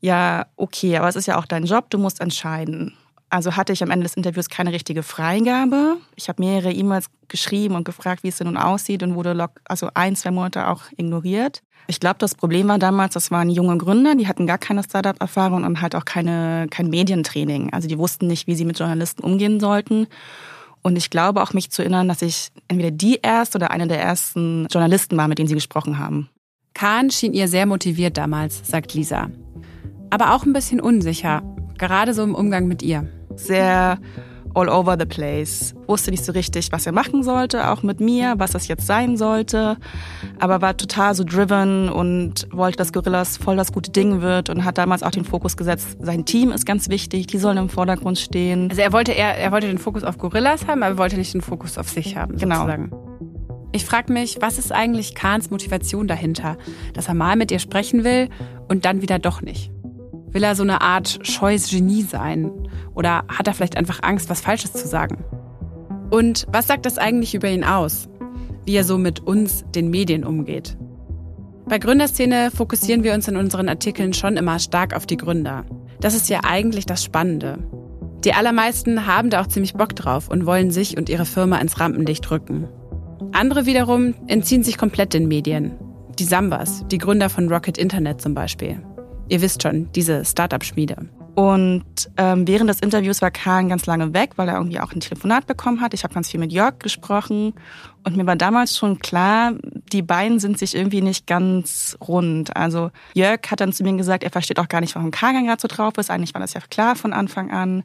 ja, 0.01 0.47
okay, 0.55 0.97
aber 0.97 1.07
es 1.07 1.15
ist 1.15 1.27
ja 1.27 1.37
auch 1.37 1.45
dein 1.45 1.65
Job, 1.65 1.91
du 1.91 1.99
musst 1.99 2.19
entscheiden. 2.19 2.97
Also 3.33 3.55
hatte 3.55 3.73
ich 3.73 3.81
am 3.81 3.89
Ende 3.89 4.03
des 4.03 4.13
Interviews 4.13 4.47
keine 4.47 4.71
richtige 4.71 5.01
Freigabe. 5.01 5.97
Ich 6.15 6.29
habe 6.29 6.39
mehrere 6.39 6.71
E-Mails 6.71 7.07
geschrieben 7.29 7.73
und 7.73 7.83
gefragt, 7.83 8.21
wie 8.21 8.27
es 8.27 8.37
denn 8.37 8.45
nun 8.45 8.57
aussieht 8.57 9.01
und 9.01 9.15
wurde 9.15 9.33
lock, 9.33 9.59
also 9.65 9.89
ein, 9.95 10.15
zwei 10.15 10.29
Monate 10.29 10.67
auch 10.67 10.83
ignoriert. 10.97 11.63
Ich 11.87 11.99
glaube, 11.99 12.17
das 12.19 12.35
Problem 12.35 12.67
war 12.67 12.77
damals, 12.77 13.15
das 13.15 13.31
waren 13.31 13.49
junge 13.49 13.75
Gründer, 13.79 14.13
die 14.13 14.27
hatten 14.27 14.45
gar 14.45 14.59
keine 14.59 14.83
Startup-Erfahrung 14.83 15.63
und 15.63 15.81
halt 15.81 15.95
auch 15.95 16.05
keine, 16.05 16.67
kein 16.69 16.91
Medientraining. 16.91 17.73
Also 17.73 17.87
die 17.87 17.97
wussten 17.97 18.27
nicht, 18.27 18.45
wie 18.45 18.53
sie 18.53 18.65
mit 18.65 18.77
Journalisten 18.77 19.23
umgehen 19.23 19.59
sollten. 19.59 20.05
Und 20.83 20.95
ich 20.95 21.09
glaube 21.09 21.41
auch 21.41 21.53
mich 21.53 21.71
zu 21.71 21.81
erinnern, 21.81 22.07
dass 22.07 22.21
ich 22.21 22.49
entweder 22.67 22.91
die 22.91 23.17
erste 23.23 23.57
oder 23.57 23.71
eine 23.71 23.87
der 23.87 23.99
ersten 23.99 24.67
Journalisten 24.69 25.17
war, 25.17 25.27
mit 25.27 25.39
denen 25.39 25.47
sie 25.47 25.55
gesprochen 25.55 25.97
haben. 25.97 26.29
Kahn 26.75 27.09
schien 27.09 27.33
ihr 27.33 27.47
sehr 27.47 27.65
motiviert 27.65 28.15
damals, 28.15 28.61
sagt 28.63 28.93
Lisa. 28.93 29.31
Aber 30.11 30.35
auch 30.35 30.45
ein 30.45 30.53
bisschen 30.53 30.79
unsicher, 30.79 31.41
gerade 31.79 32.13
so 32.13 32.21
im 32.21 32.35
Umgang 32.35 32.67
mit 32.67 32.83
ihr 32.83 33.09
sehr 33.35 33.97
all 34.55 34.69
over 34.69 34.97
the 34.97 35.05
place. 35.05 35.73
Wusste 35.87 36.11
nicht 36.11 36.23
so 36.23 36.31
richtig, 36.31 36.71
was 36.71 36.85
er 36.85 36.91
machen 36.91 37.23
sollte, 37.23 37.69
auch 37.69 37.83
mit 37.83 37.99
mir, 37.99 38.35
was 38.37 38.51
das 38.51 38.67
jetzt 38.67 38.85
sein 38.87 39.17
sollte. 39.17 39.77
Aber 40.39 40.61
war 40.61 40.77
total 40.77 41.15
so 41.15 41.23
driven 41.23 41.89
und 41.89 42.47
wollte, 42.51 42.77
dass 42.77 42.93
Gorillas 42.93 43.37
voll 43.37 43.55
das 43.55 43.71
gute 43.71 43.91
Ding 43.91 44.21
wird 44.21 44.49
und 44.49 44.63
hat 44.65 44.77
damals 44.77 45.03
auch 45.03 45.11
den 45.11 45.25
Fokus 45.25 45.57
gesetzt, 45.57 45.97
sein 45.99 46.25
Team 46.25 46.51
ist 46.51 46.65
ganz 46.65 46.89
wichtig, 46.89 47.27
die 47.27 47.37
sollen 47.37 47.57
im 47.57 47.69
Vordergrund 47.69 48.19
stehen. 48.19 48.69
Also 48.69 48.81
er 48.81 48.93
wollte 48.93 49.11
eher, 49.11 49.37
er 49.37 49.51
wollte 49.51 49.67
den 49.67 49.79
Fokus 49.79 50.03
auf 50.03 50.17
Gorillas 50.17 50.67
haben, 50.67 50.83
aber 50.83 50.95
er 50.95 50.97
wollte 50.97 51.17
nicht 51.17 51.33
den 51.33 51.41
Fokus 51.41 51.77
auf 51.77 51.89
sich 51.89 52.15
haben, 52.15 52.37
genau. 52.37 52.55
sozusagen. 52.55 52.91
Ich 53.75 53.85
frage 53.85 54.13
mich, 54.13 54.37
was 54.39 54.59
ist 54.59 54.71
eigentlich 54.71 55.15
Kahns 55.15 55.49
Motivation 55.49 56.07
dahinter, 56.07 56.57
dass 56.93 57.07
er 57.07 57.15
mal 57.15 57.35
mit 57.35 57.51
ihr 57.51 57.57
sprechen 57.57 58.03
will 58.03 58.29
und 58.67 58.85
dann 58.85 59.01
wieder 59.01 59.17
doch 59.17 59.41
nicht? 59.41 59.72
Will 60.33 60.43
er 60.43 60.55
so 60.55 60.63
eine 60.63 60.81
Art 60.81 61.19
scheues 61.21 61.69
Genie 61.69 62.01
sein? 62.01 62.51
Oder 62.95 63.23
hat 63.27 63.47
er 63.47 63.53
vielleicht 63.53 63.77
einfach 63.77 63.99
Angst, 64.01 64.29
was 64.29 64.41
Falsches 64.41 64.73
zu 64.73 64.87
sagen? 64.87 65.23
Und 66.09 66.45
was 66.51 66.67
sagt 66.67 66.85
das 66.85 66.97
eigentlich 66.97 67.35
über 67.35 67.49
ihn 67.49 67.63
aus? 67.63 68.09
Wie 68.65 68.75
er 68.75 68.83
so 68.83 68.97
mit 68.97 69.19
uns, 69.21 69.63
den 69.75 69.89
Medien, 69.89 70.23
umgeht? 70.23 70.77
Bei 71.67 71.77
Gründerszene 71.77 72.51
fokussieren 72.51 73.03
wir 73.03 73.13
uns 73.13 73.27
in 73.27 73.37
unseren 73.37 73.69
Artikeln 73.69 74.13
schon 74.13 74.35
immer 74.35 74.59
stark 74.59 74.95
auf 74.95 75.05
die 75.05 75.17
Gründer. 75.17 75.65
Das 76.01 76.15
ist 76.15 76.29
ja 76.29 76.41
eigentlich 76.43 76.85
das 76.85 77.03
Spannende. 77.03 77.59
Die 78.25 78.33
allermeisten 78.33 79.05
haben 79.05 79.29
da 79.29 79.41
auch 79.41 79.47
ziemlich 79.47 79.73
Bock 79.73 79.95
drauf 79.95 80.29
und 80.29 80.45
wollen 80.45 80.71
sich 80.71 80.97
und 80.97 81.09
ihre 81.09 81.25
Firma 81.25 81.57
ins 81.57 81.79
Rampenlicht 81.79 82.29
rücken. 82.31 82.67
Andere 83.33 83.65
wiederum 83.65 84.13
entziehen 84.27 84.63
sich 84.63 84.77
komplett 84.77 85.13
den 85.13 85.27
Medien. 85.27 85.73
Die 86.19 86.25
Sambas, 86.25 86.85
die 86.89 86.97
Gründer 86.97 87.29
von 87.29 87.49
Rocket 87.49 87.77
Internet 87.77 88.21
zum 88.21 88.33
Beispiel. 88.33 88.81
Ihr 89.29 89.41
wisst 89.41 89.63
schon, 89.63 89.91
diese 89.93 90.25
Startup-Schmiede. 90.25 91.09
Und 91.35 91.85
ähm, 92.17 92.47
während 92.47 92.69
des 92.69 92.79
Interviews 92.79 93.21
war 93.23 93.31
Kahn 93.31 93.67
ganz 93.67 93.87
lange 93.87 94.13
weg, 94.13 94.31
weil 94.35 94.47
er 94.47 94.57
irgendwie 94.57 94.79
auch 94.79 94.91
ein 94.91 94.99
Telefonat 94.99 95.47
bekommen 95.47 95.81
hat. 95.81 95.95
Ich 95.95 96.03
habe 96.03 96.13
ganz 96.13 96.29
viel 96.29 96.39
mit 96.39 96.51
Jörg 96.51 96.77
gesprochen 96.77 97.53
und 98.03 98.15
mir 98.15 98.27
war 98.27 98.35
damals 98.35 98.77
schon 98.77 98.99
klar, 98.99 99.53
die 99.91 100.03
beiden 100.03 100.39
sind 100.39 100.59
sich 100.59 100.75
irgendwie 100.75 101.01
nicht 101.01 101.25
ganz 101.25 101.97
rund. 102.07 102.55
Also 102.55 102.91
Jörg 103.15 103.39
hat 103.49 103.61
dann 103.61 103.73
zu 103.73 103.83
mir 103.83 103.97
gesagt, 103.97 104.23
er 104.23 104.29
versteht 104.29 104.59
auch 104.59 104.67
gar 104.67 104.81
nicht, 104.81 104.93
warum 104.93 105.09
Kahn 105.09 105.45
gerade 105.45 105.59
so 105.59 105.67
drauf 105.67 105.93
ist. 105.97 106.11
Eigentlich 106.11 106.35
war 106.35 106.41
das 106.41 106.53
ja 106.53 106.61
klar 106.69 106.95
von 106.95 107.13
Anfang 107.13 107.49
an. 107.49 107.83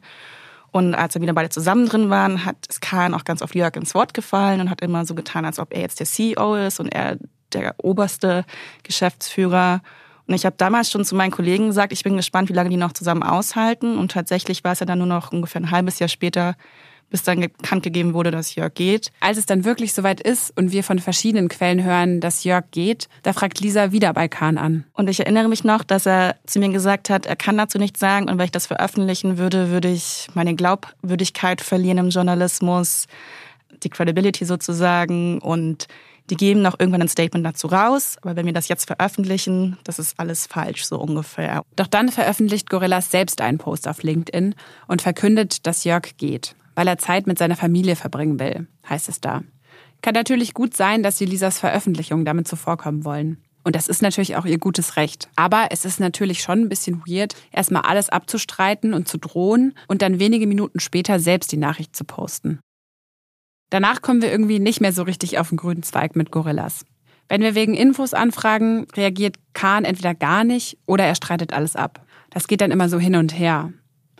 Und 0.71 0.93
als 0.93 1.15
wir 1.15 1.21
wieder 1.23 1.33
beide 1.33 1.49
zusammen 1.49 1.87
drin 1.87 2.11
waren, 2.11 2.45
hat 2.45 2.67
Kahn 2.81 3.15
auch 3.15 3.23
ganz 3.23 3.41
oft 3.41 3.55
Jörg 3.55 3.75
ins 3.75 3.95
Wort 3.95 4.13
gefallen 4.13 4.61
und 4.61 4.69
hat 4.69 4.81
immer 4.81 5.05
so 5.05 5.15
getan, 5.15 5.45
als 5.45 5.57
ob 5.57 5.73
er 5.73 5.81
jetzt 5.81 5.99
der 5.99 6.05
CEO 6.05 6.53
ist 6.53 6.79
und 6.79 6.89
er 6.89 7.17
der 7.53 7.73
oberste 7.79 8.45
Geschäftsführer. 8.83 9.81
Und 10.29 10.35
ich 10.35 10.45
habe 10.45 10.55
damals 10.57 10.91
schon 10.91 11.03
zu 11.03 11.15
meinen 11.15 11.31
Kollegen 11.31 11.65
gesagt, 11.65 11.91
ich 11.91 12.03
bin 12.03 12.15
gespannt, 12.15 12.49
wie 12.49 12.53
lange 12.53 12.69
die 12.69 12.77
noch 12.77 12.93
zusammen 12.93 13.23
aushalten. 13.23 13.97
Und 13.97 14.11
tatsächlich 14.11 14.63
war 14.63 14.73
es 14.73 14.79
ja 14.79 14.85
dann 14.85 14.99
nur 14.99 15.07
noch 15.07 15.31
ungefähr 15.31 15.59
ein 15.59 15.71
halbes 15.71 15.97
Jahr 15.97 16.07
später, 16.07 16.55
bis 17.09 17.23
dann 17.23 17.39
bekannt 17.39 17.81
gegeben 17.81 18.13
wurde, 18.13 18.29
dass 18.29 18.53
Jörg 18.53 18.75
geht. 18.75 19.11
Als 19.21 19.39
es 19.39 19.47
dann 19.47 19.65
wirklich 19.65 19.95
soweit 19.95 20.21
ist 20.21 20.55
und 20.55 20.71
wir 20.71 20.83
von 20.83 20.99
verschiedenen 20.99 21.49
Quellen 21.49 21.83
hören, 21.83 22.19
dass 22.19 22.43
Jörg 22.43 22.65
geht, 22.69 23.09
da 23.23 23.33
fragt 23.33 23.59
Lisa 23.59 23.91
wieder 23.91 24.13
bei 24.13 24.27
Kahn 24.27 24.59
an. 24.59 24.85
Und 24.93 25.09
ich 25.09 25.19
erinnere 25.19 25.47
mich 25.47 25.63
noch, 25.63 25.83
dass 25.83 26.05
er 26.05 26.35
zu 26.45 26.59
mir 26.59 26.69
gesagt 26.69 27.09
hat, 27.09 27.25
er 27.25 27.35
kann 27.35 27.57
dazu 27.57 27.79
nichts 27.79 27.99
sagen 27.99 28.29
und 28.29 28.37
wenn 28.37 28.45
ich 28.45 28.51
das 28.51 28.67
veröffentlichen 28.67 29.39
würde, 29.39 29.71
würde 29.71 29.89
ich 29.89 30.27
meine 30.35 30.53
Glaubwürdigkeit 30.53 31.61
verlieren 31.61 31.97
im 31.97 32.09
Journalismus, 32.09 33.07
die 33.81 33.89
Credibility 33.89 34.45
sozusagen 34.45 35.39
und 35.39 35.87
die 36.29 36.37
geben 36.37 36.61
noch 36.61 36.79
irgendwann 36.79 37.01
ein 37.01 37.07
Statement 37.07 37.45
dazu 37.45 37.67
raus, 37.67 38.17
aber 38.21 38.35
wenn 38.35 38.45
wir 38.45 38.53
das 38.53 38.67
jetzt 38.67 38.85
veröffentlichen, 38.85 39.77
das 39.83 39.99
ist 39.99 40.19
alles 40.19 40.47
falsch, 40.47 40.85
so 40.85 40.99
ungefähr. 40.99 41.63
Doch 41.75 41.87
dann 41.87 42.09
veröffentlicht 42.09 42.69
Gorillas 42.69 43.11
selbst 43.11 43.41
einen 43.41 43.57
Post 43.57 43.87
auf 43.87 44.03
LinkedIn 44.03 44.55
und 44.87 45.01
verkündet, 45.01 45.65
dass 45.65 45.83
Jörg 45.83 46.17
geht, 46.17 46.55
weil 46.75 46.87
er 46.87 46.97
Zeit 46.97 47.27
mit 47.27 47.37
seiner 47.37 47.55
Familie 47.55 47.95
verbringen 47.95 48.39
will, 48.39 48.67
heißt 48.87 49.09
es 49.09 49.21
da. 49.21 49.41
Kann 50.01 50.13
natürlich 50.13 50.53
gut 50.53 50.77
sein, 50.77 51.03
dass 51.03 51.17
sie 51.17 51.25
Lisas 51.25 51.59
Veröffentlichung 51.59 52.23
damit 52.23 52.47
zuvorkommen 52.47 53.03
wollen. 53.03 53.37
Und 53.63 53.75
das 53.75 53.87
ist 53.87 54.01
natürlich 54.01 54.37
auch 54.37 54.45
ihr 54.45 54.57
gutes 54.57 54.95
Recht. 54.95 55.27
Aber 55.35 55.67
es 55.71 55.83
ist 55.83 55.99
natürlich 55.99 56.41
schon 56.41 56.61
ein 56.61 56.69
bisschen 56.69 57.03
weird, 57.05 57.35
erstmal 57.51 57.81
alles 57.81 58.09
abzustreiten 58.09 58.93
und 58.93 59.07
zu 59.07 59.17
drohen 59.17 59.73
und 59.87 60.01
dann 60.01 60.19
wenige 60.19 60.47
Minuten 60.47 60.79
später 60.79 61.19
selbst 61.19 61.51
die 61.51 61.57
Nachricht 61.57 61.95
zu 61.95 62.05
posten. 62.05 62.59
Danach 63.69 64.01
kommen 64.01 64.21
wir 64.21 64.31
irgendwie 64.31 64.59
nicht 64.59 64.81
mehr 64.81 64.93
so 64.93 65.03
richtig 65.03 65.37
auf 65.39 65.49
den 65.49 65.57
grünen 65.57 65.83
Zweig 65.83 66.15
mit 66.15 66.31
Gorillas. 66.31 66.85
Wenn 67.27 67.41
wir 67.41 67.53
wegen 67.53 67.75
Infos 67.75 68.15
anfragen, 68.15 68.87
reagiert 68.95 69.35
Kahn 69.53 69.85
entweder 69.85 70.15
gar 70.15 70.43
nicht 70.43 70.77
oder 70.87 71.05
er 71.05 71.15
streitet 71.15 71.53
alles 71.53 71.75
ab. 71.75 72.01
Das 72.31 72.47
geht 72.47 72.61
dann 72.61 72.71
immer 72.71 72.89
so 72.89 72.97
hin 72.99 73.15
und 73.15 73.37
her. 73.37 73.71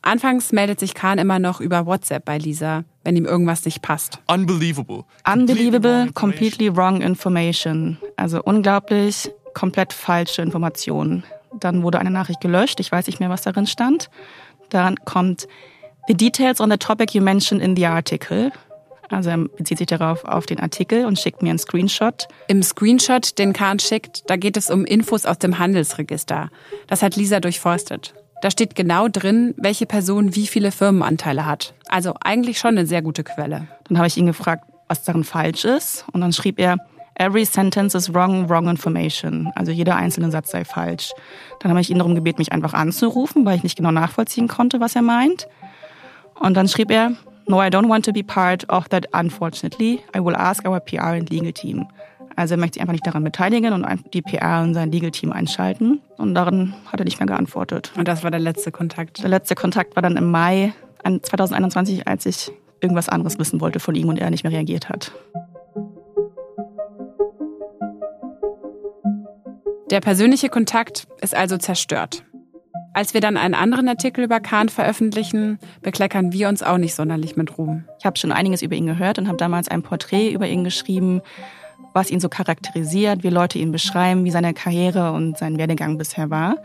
Anfangs 0.02 0.52
meldet 0.52 0.80
sich 0.80 0.94
Kahn 0.94 1.18
immer 1.18 1.40
noch 1.40 1.60
über 1.60 1.86
WhatsApp 1.86 2.24
bei 2.24 2.38
Lisa, 2.38 2.86
wenn 3.04 3.18
ihm 3.18 3.26
irgendwas 3.26 3.66
nicht 3.66 3.82
passt. 3.82 4.20
Unbelievable. 4.28 5.04
Unbelievable, 5.32 6.12
completely 6.14 6.76
wrong 6.76 7.02
information. 7.02 7.98
Also 8.16 8.42
unglaublich, 8.44 9.30
komplett 9.54 9.92
falsche 9.92 10.42
Informationen. 10.42 11.24
Dann 11.60 11.84
wurde 11.84 12.00
eine 12.00 12.12
Nachricht 12.12 12.42
gelöscht, 12.42 12.80
ich 12.80 12.92
weiß 12.92 13.08
nicht 13.08 13.20
mehr, 13.20 13.30
was 13.30 13.42
darin 13.42 13.68
stand. 13.68 14.10
Daran 14.70 14.96
kommt 15.04 15.48
The 16.08 16.16
details 16.16 16.60
on 16.60 16.72
the 16.72 16.78
topic 16.78 17.14
you 17.14 17.22
mentioned 17.22 17.62
in 17.62 17.76
the 17.76 17.86
article. 17.86 18.52
Also 19.10 19.30
er 19.30 19.38
bezieht 19.38 19.80
sich 19.80 19.88
darauf 19.88 20.24
auf 20.24 20.46
den 20.46 20.60
Artikel 20.60 21.06
und 21.06 21.20
schickt 21.20 21.42
mir 21.42 21.50
einen 21.50 21.60
Screenshot. 21.60 22.28
Im 22.48 22.62
Screenshot, 22.64 23.38
den 23.38 23.54
Kahn 23.54 23.80
schickt, 23.80 24.30
da 24.30 24.36
geht 24.36 24.56
es 24.56 24.70
um 24.70 24.86
Infos 24.86 25.26
aus 25.26 25.40
dem 25.40 25.60
Handelsregister. 25.60 26.50
Das 26.88 27.02
hat 27.02 27.16
Lisa 27.16 27.40
durchforstet. 27.40 28.14
Da 28.42 28.52
steht 28.52 28.76
genau 28.76 29.10
drin, 29.10 29.54
welche 29.58 29.86
Person 29.86 30.36
wie 30.36 30.48
viele 30.48 30.72
Firmenanteile 30.72 31.46
hat. 31.46 31.74
Also 31.90 32.14
eigentlich 32.22 32.60
schon 32.60 32.78
eine 32.78 32.86
sehr 32.86 33.02
gute 33.02 33.24
Quelle. 33.24 33.68
Dann 33.88 33.98
habe 33.98 34.08
ich 34.08 34.16
ihn 34.16 34.28
gefragt, 34.28 34.64
was 34.88 35.04
darin 35.04 35.24
falsch 35.24 35.66
ist. 35.66 36.06
Und 36.14 36.22
dann 36.22 36.32
schrieb 36.32 36.60
er, 36.60 36.78
Every 37.16 37.44
sentence 37.44 37.96
is 37.96 38.14
wrong, 38.14 38.48
wrong 38.48 38.70
information. 38.70 39.52
Also 39.54 39.74
jeder 39.74 39.98
einzelne 39.98 40.32
Satz 40.32 40.52
sei 40.52 40.64
falsch. 40.64 41.12
Dann 41.60 41.70
habe 41.70 41.82
ich 41.82 41.90
ihn 41.90 41.98
darum 41.98 42.16
gebeten, 42.16 42.40
mich 42.40 42.54
einfach 42.54 42.74
anzurufen, 42.74 43.44
weil 43.44 43.58
ich 43.58 43.64
nicht 43.64 43.76
genau 43.76 43.92
nachvollziehen 43.92 44.48
konnte, 44.48 44.80
was 44.80 44.96
er 44.96 45.02
meint. 45.02 45.50
Und 46.36 46.54
dann 46.54 46.70
schrieb 46.70 46.90
er, 46.90 47.12
No, 47.50 47.60
I 47.60 47.72
don't 47.72 47.90
want 47.90 48.06
to 48.06 48.14
be 48.14 48.22
part 48.22 48.64
of 48.70 48.90
that, 48.90 49.08
unfortunately. 49.12 50.04
I 50.16 50.20
will 50.20 50.36
ask 50.36 50.68
our 50.68 50.80
PR 50.80 51.16
and 51.16 51.28
legal 51.32 51.52
team. 51.52 51.88
Also 52.36 52.54
er 52.54 52.60
möchte 52.60 52.76
sich 52.76 52.82
einfach 52.82 52.94
nicht 52.94 53.08
daran 53.08 53.24
beteiligen 53.24 53.74
und 53.74 53.86
die 54.14 54.22
PR 54.22 54.62
und 54.62 54.76
sein 54.76 54.92
Legal 54.92 55.10
Team 55.10 55.32
einschalten. 55.32 56.00
Und 56.18 56.36
daran 56.36 56.76
hat 56.86 57.00
er 57.02 57.06
nicht 57.06 57.20
mehr 57.20 57.26
geantwortet. 57.26 57.92
Und 57.98 58.08
das 58.08 58.24
war 58.24 58.30
der 58.30 58.40
letzte 58.40 58.72
Kontakt? 58.72 59.24
Der 59.24 59.30
letzte 59.30 59.56
Kontakt 59.56 59.96
war 59.96 60.04
dann 60.04 60.16
im 60.16 60.30
Mai 60.30 60.74
2021, 61.04 62.08
als 62.08 62.28
ich 62.28 62.52
irgendwas 62.82 63.10
anderes 63.10 63.40
wissen 63.40 63.60
wollte 63.62 63.80
von 63.80 63.96
ihm 63.96 64.10
und 64.10 64.20
er 64.20 64.30
nicht 64.30 64.44
mehr 64.44 64.54
reagiert 64.54 64.88
hat. 64.88 65.12
Der 69.90 70.02
persönliche 70.02 70.50
Kontakt 70.50 71.08
ist 71.20 71.36
also 71.36 71.58
zerstört. 71.58 72.24
Als 72.94 73.14
wir 73.14 73.22
dann 73.22 73.38
einen 73.38 73.54
anderen 73.54 73.88
Artikel 73.88 74.24
über 74.24 74.40
Kahn 74.40 74.70
veröffentlichen, 74.70 75.60
bekleckern 75.82 76.34
wir 76.34 76.50
uns 76.50 76.64
auch 76.64 76.78
nicht 76.78 76.96
sonderlich 76.96 77.36
mit 77.36 77.58
Ruhm. 77.58 77.86
Ich 78.00 78.06
habe 78.06 78.18
schon 78.18 78.32
einiges 78.32 78.62
über 78.62 78.76
ihn 78.76 78.88
gehört 78.88 79.20
und 79.20 79.28
habe 79.28 79.38
damals 79.38 79.68
ein 79.68 79.84
Porträt 79.84 80.32
über 80.32 80.48
ihn 80.48 80.64
geschrieben, 80.64 81.22
was 81.94 82.10
ihn 82.10 82.20
so 82.20 82.30
charakterisiert, 82.30 83.24
wie 83.24 83.30
Leute 83.30 83.60
ihn 83.60 83.72
beschreiben, 83.72 84.26
wie 84.26 84.32
seine 84.32 84.54
Karriere 84.54 85.12
und 85.12 85.38
sein 85.38 85.58
Werdegang 85.58 85.98
bisher 85.98 86.30
war. 86.30 86.58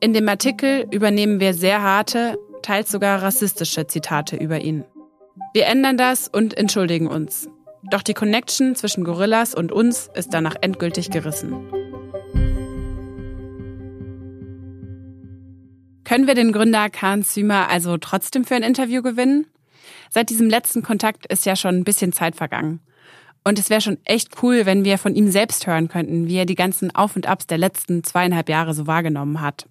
In 0.00 0.12
dem 0.12 0.28
Artikel 0.28 0.86
übernehmen 0.90 1.40
wir 1.40 1.54
sehr 1.54 1.82
harte, 1.82 2.38
teils 2.62 2.90
sogar 2.90 3.22
rassistische 3.22 3.86
Zitate 3.86 4.36
über 4.36 4.60
ihn. 4.60 4.84
Wir 5.54 5.66
ändern 5.66 5.96
das 5.96 6.28
und 6.28 6.56
entschuldigen 6.56 7.06
uns. 7.06 7.48
Doch 7.90 8.02
die 8.02 8.14
Connection 8.14 8.74
zwischen 8.74 9.04
Gorillas 9.04 9.54
und 9.54 9.72
uns 9.72 10.10
ist 10.14 10.34
danach 10.34 10.56
endgültig 10.60 11.10
gerissen. 11.10 11.77
Können 16.08 16.26
wir 16.26 16.34
den 16.34 16.52
Gründer 16.52 16.88
Kahn 16.88 17.22
Zümer 17.22 17.68
also 17.68 17.98
trotzdem 17.98 18.46
für 18.46 18.54
ein 18.54 18.62
Interview 18.62 19.02
gewinnen? 19.02 19.46
Seit 20.08 20.30
diesem 20.30 20.48
letzten 20.48 20.82
Kontakt 20.82 21.26
ist 21.26 21.44
ja 21.44 21.54
schon 21.54 21.74
ein 21.74 21.84
bisschen 21.84 22.14
Zeit 22.14 22.34
vergangen. 22.34 22.80
Und 23.44 23.58
es 23.58 23.68
wäre 23.68 23.82
schon 23.82 23.98
echt 24.04 24.42
cool, 24.42 24.64
wenn 24.64 24.86
wir 24.86 24.96
von 24.96 25.14
ihm 25.14 25.30
selbst 25.30 25.66
hören 25.66 25.88
könnten, 25.88 26.26
wie 26.26 26.36
er 26.36 26.46
die 26.46 26.54
ganzen 26.54 26.94
Auf 26.94 27.14
und 27.14 27.26
Abs 27.26 27.46
der 27.46 27.58
letzten 27.58 28.04
zweieinhalb 28.04 28.48
Jahre 28.48 28.72
so 28.72 28.86
wahrgenommen 28.86 29.42
hat. 29.42 29.68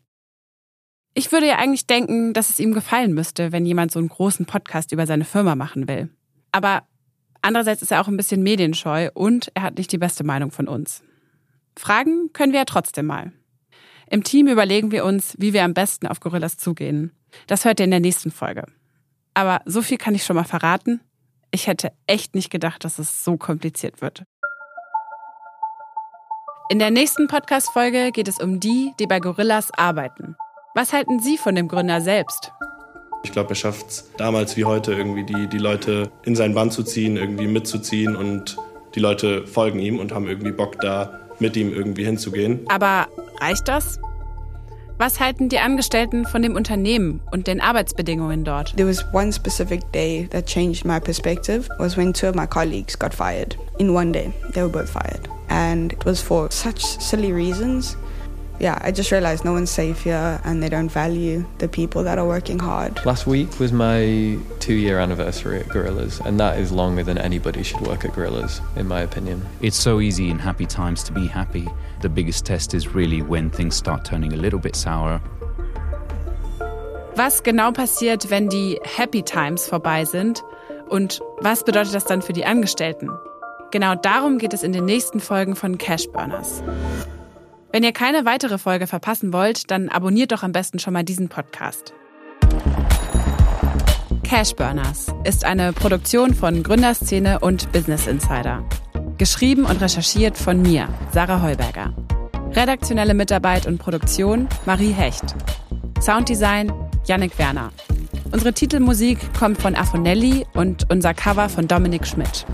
Ich 1.15 1.31
würde 1.31 1.47
ja 1.47 1.57
eigentlich 1.57 1.87
denken, 1.87 2.33
dass 2.33 2.51
es 2.51 2.59
ihm 2.59 2.75
gefallen 2.75 3.15
müsste, 3.15 3.51
wenn 3.51 3.65
jemand 3.65 3.91
so 3.91 3.97
einen 3.97 4.09
großen 4.09 4.45
Podcast 4.45 4.91
über 4.91 5.07
seine 5.07 5.25
Firma 5.25 5.55
machen 5.55 5.87
will. 5.87 6.07
Aber 6.51 6.83
andererseits 7.41 7.81
ist 7.81 7.91
er 7.91 7.99
auch 7.99 8.07
ein 8.07 8.17
bisschen 8.17 8.43
medienscheu 8.43 9.09
und 9.15 9.49
er 9.55 9.63
hat 9.63 9.79
nicht 9.79 9.91
die 9.91 9.97
beste 9.97 10.23
Meinung 10.23 10.51
von 10.51 10.67
uns. 10.67 11.01
Fragen 11.75 12.31
können 12.31 12.51
wir 12.51 12.59
ja 12.59 12.65
trotzdem 12.65 13.07
mal. 13.07 13.31
Im 14.09 14.23
Team 14.23 14.47
überlegen 14.47 14.91
wir 14.91 15.03
uns, 15.03 15.35
wie 15.37 15.53
wir 15.53 15.63
am 15.63 15.73
besten 15.73 16.07
auf 16.07 16.19
Gorillas 16.19 16.57
zugehen. 16.57 17.11
Das 17.47 17.65
hört 17.65 17.79
ihr 17.79 17.83
in 17.83 17.91
der 17.91 17.99
nächsten 17.99 18.31
Folge. 18.31 18.63
Aber 19.33 19.61
so 19.65 19.81
viel 19.81 19.97
kann 19.97 20.15
ich 20.15 20.23
schon 20.23 20.37
mal 20.37 20.45
verraten. 20.45 21.01
Ich 21.51 21.67
hätte 21.67 21.91
echt 22.07 22.33
nicht 22.33 22.49
gedacht, 22.49 22.83
dass 22.85 22.99
es 22.99 23.23
so 23.23 23.37
kompliziert 23.37 24.01
wird. 24.01 24.23
In 26.69 26.79
der 26.79 26.91
nächsten 26.91 27.27
Podcast-Folge 27.27 28.11
geht 28.11 28.27
es 28.27 28.39
um 28.39 28.59
die, 28.59 28.93
die 28.99 29.07
bei 29.07 29.19
Gorillas 29.19 29.71
arbeiten. 29.73 30.35
Was 30.73 30.93
halten 30.93 31.19
Sie 31.19 31.37
von 31.37 31.55
dem 31.55 31.67
Gründer 31.67 32.01
selbst? 32.01 32.51
Ich 33.23 33.31
glaube, 33.31 33.49
er 33.49 33.55
schafft 33.55 33.87
es 33.87 34.11
damals 34.17 34.57
wie 34.57 34.65
heute 34.65 34.93
irgendwie, 34.93 35.23
die, 35.23 35.47
die 35.47 35.57
Leute 35.57 36.11
in 36.23 36.35
sein 36.35 36.53
Band 36.53 36.71
zu 36.71 36.83
ziehen, 36.83 37.17
irgendwie 37.17 37.47
mitzuziehen 37.47 38.15
und 38.15 38.57
die 38.95 38.99
Leute 38.99 39.47
folgen 39.47 39.79
ihm 39.79 39.99
und 39.99 40.13
haben 40.13 40.27
irgendwie 40.27 40.51
Bock 40.51 40.79
da 40.79 41.26
mit 41.39 41.55
ihm 41.55 41.73
irgendwie 41.73 42.05
hinzugehen. 42.05 42.65
Aber 42.67 43.07
reicht 43.39 43.67
das? 43.67 43.99
Was 44.99 45.19
halten 45.19 45.47
die 45.47 45.59
Angestellten 45.59 46.25
von 46.25 46.41
dem 46.41 46.55
Unternehmen 46.55 47.21
und 47.31 47.45
den 47.45 47.61
Arbeitsbedingungen 47.61 48.43
dort? 48.43 48.75
There 48.75 48.89
was 48.89 49.05
one 49.13 49.31
specific 49.31 49.91
day 49.91 50.27
that 50.31 50.47
changed 50.47 50.85
my 50.85 50.99
perspective 50.99 51.69
was 51.77 51.95
when 51.95 52.13
two 52.13 52.27
of 52.27 52.35
my 52.35 52.47
colleagues 52.47 52.97
got 52.97 53.13
fired. 53.13 53.55
In 53.77 53.93
one 53.93 54.11
day, 54.11 54.33
they 54.53 54.63
were 54.63 54.71
both 54.71 54.89
fired. 54.89 55.29
And 55.49 55.93
it 55.93 56.03
was 56.03 56.19
for 56.19 56.49
such 56.49 56.83
silly 56.83 57.31
reasons. 57.31 57.95
Yeah, 58.59 58.77
I 58.81 58.91
just 58.91 59.11
realized 59.11 59.45
no 59.45 59.53
one's 59.53 59.69
safe 59.69 60.03
here 60.03 60.41
and 60.43 60.63
they 60.63 60.69
don't 60.69 60.89
value 60.89 61.45
the 61.59 61.67
people 61.67 62.03
that 62.03 62.17
are 62.17 62.27
working 62.27 62.59
hard. 62.59 63.03
Last 63.05 63.27
week 63.27 63.59
was 63.59 63.71
my 63.71 64.37
two 64.59 64.73
year 64.73 64.99
anniversary 64.99 65.59
at 65.59 65.69
Gorillas, 65.69 66.19
and 66.21 66.39
that 66.39 66.57
is 66.57 66.71
longer 66.71 67.03
than 67.03 67.17
anybody 67.17 67.63
should 67.63 67.81
work 67.81 68.05
at 68.05 68.13
Gorillas, 68.13 68.61
in 68.75 68.87
my 68.87 69.01
opinion. 69.01 69.45
It's 69.61 69.77
so 69.77 69.99
easy 69.99 70.29
in 70.29 70.39
happy 70.39 70.65
times 70.65 71.03
to 71.03 71.13
be 71.13 71.27
happy. 71.27 71.67
The 72.01 72.09
biggest 72.09 72.45
test 72.45 72.73
is 72.73 72.95
really 72.95 73.21
when 73.21 73.49
things 73.49 73.75
start 73.75 74.05
turning 74.05 74.33
a 74.33 74.37
little 74.37 74.59
bit 74.59 74.75
sour. 74.75 75.21
Was 77.15 77.41
genau 77.41 77.71
passiert, 77.71 78.29
wenn 78.29 78.47
die 78.47 78.79
Happy 78.83 79.23
Times 79.23 79.67
vorbei 79.67 80.05
sind? 80.05 80.43
Und 80.87 81.19
was 81.39 81.63
bedeutet 81.63 81.95
das 81.95 82.05
dann 82.05 82.21
für 82.21 82.33
die 82.33 82.45
Angestellten? 82.45 83.09
Genau 83.71 83.95
darum 83.95 84.37
geht 84.37 84.53
es 84.53 84.61
in 84.61 84.71
den 84.71 84.85
nächsten 84.85 85.19
Folgen 85.19 85.55
von 85.55 85.79
Cash 85.79 86.07
Burners. 86.09 86.61
Wenn 87.77 87.83
ihr 87.83 87.91
keine 87.91 88.25
weitere 88.25 88.57
Folge 88.57 88.87
verpassen 88.87 89.31
wollt, 89.33 89.69
dann 89.69 89.89
abonniert 89.89 90.31
doch 90.31 90.41
am 90.41 90.51
besten 90.51 90.79
schon 90.79 90.93
mal 90.93 91.03
diesen 91.03 91.29
Podcast. 91.29 91.93
Cashburners 94.23 95.13
ist 95.25 95.45
eine 95.45 95.73
Produktion 95.73 96.33
von 96.33 96.63
Gründerszene 96.63 97.37
und 97.39 97.71
Business 97.73 98.07
Insider. 98.07 98.67
Geschrieben 99.19 99.63
und 99.63 99.79
recherchiert 99.79 100.39
von 100.39 100.59
mir, 100.63 100.89
Sarah 101.11 101.43
Heuberger. 101.43 101.93
Redaktionelle 102.53 103.13
Mitarbeit 103.13 103.67
und 103.67 103.77
Produktion 103.77 104.49
Marie 104.65 104.91
Hecht. 104.91 105.35
Sounddesign 106.01 106.73
Yannick 107.05 107.37
Werner. 107.37 107.71
Unsere 108.31 108.53
Titelmusik 108.53 109.19
kommt 109.37 109.61
von 109.61 109.75
Afonelli 109.75 110.47
und 110.55 110.89
unser 110.89 111.13
Cover 111.13 111.47
von 111.47 111.67
Dominik 111.67 112.07
Schmidt. 112.07 112.47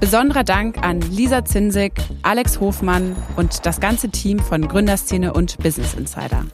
Besonderer 0.00 0.44
Dank 0.44 0.78
an 0.82 1.02
Lisa 1.02 1.44
Zinsig, 1.44 1.92
Alex 2.22 2.58
Hofmann 2.58 3.14
und 3.36 3.66
das 3.66 3.80
ganze 3.80 4.08
Team 4.08 4.38
von 4.38 4.66
Gründerszene 4.66 5.34
und 5.34 5.58
Business 5.58 5.92
Insider. 5.92 6.46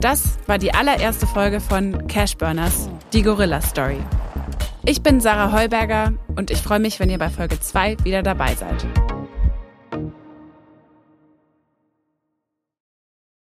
Das 0.00 0.38
war 0.46 0.56
die 0.56 0.72
allererste 0.72 1.26
Folge 1.26 1.60
von 1.60 2.06
Cashburners, 2.08 2.88
die 3.12 3.20
Gorilla 3.20 3.60
Story. 3.60 3.98
Ich 4.86 5.02
bin 5.02 5.20
Sarah 5.20 5.52
Heuberger 5.52 6.14
und 6.36 6.50
ich 6.50 6.62
freue 6.62 6.80
mich, 6.80 6.98
wenn 6.98 7.10
ihr 7.10 7.18
bei 7.18 7.28
Folge 7.28 7.60
2 7.60 7.98
wieder 8.04 8.22
dabei 8.22 8.54
seid. 8.54 8.86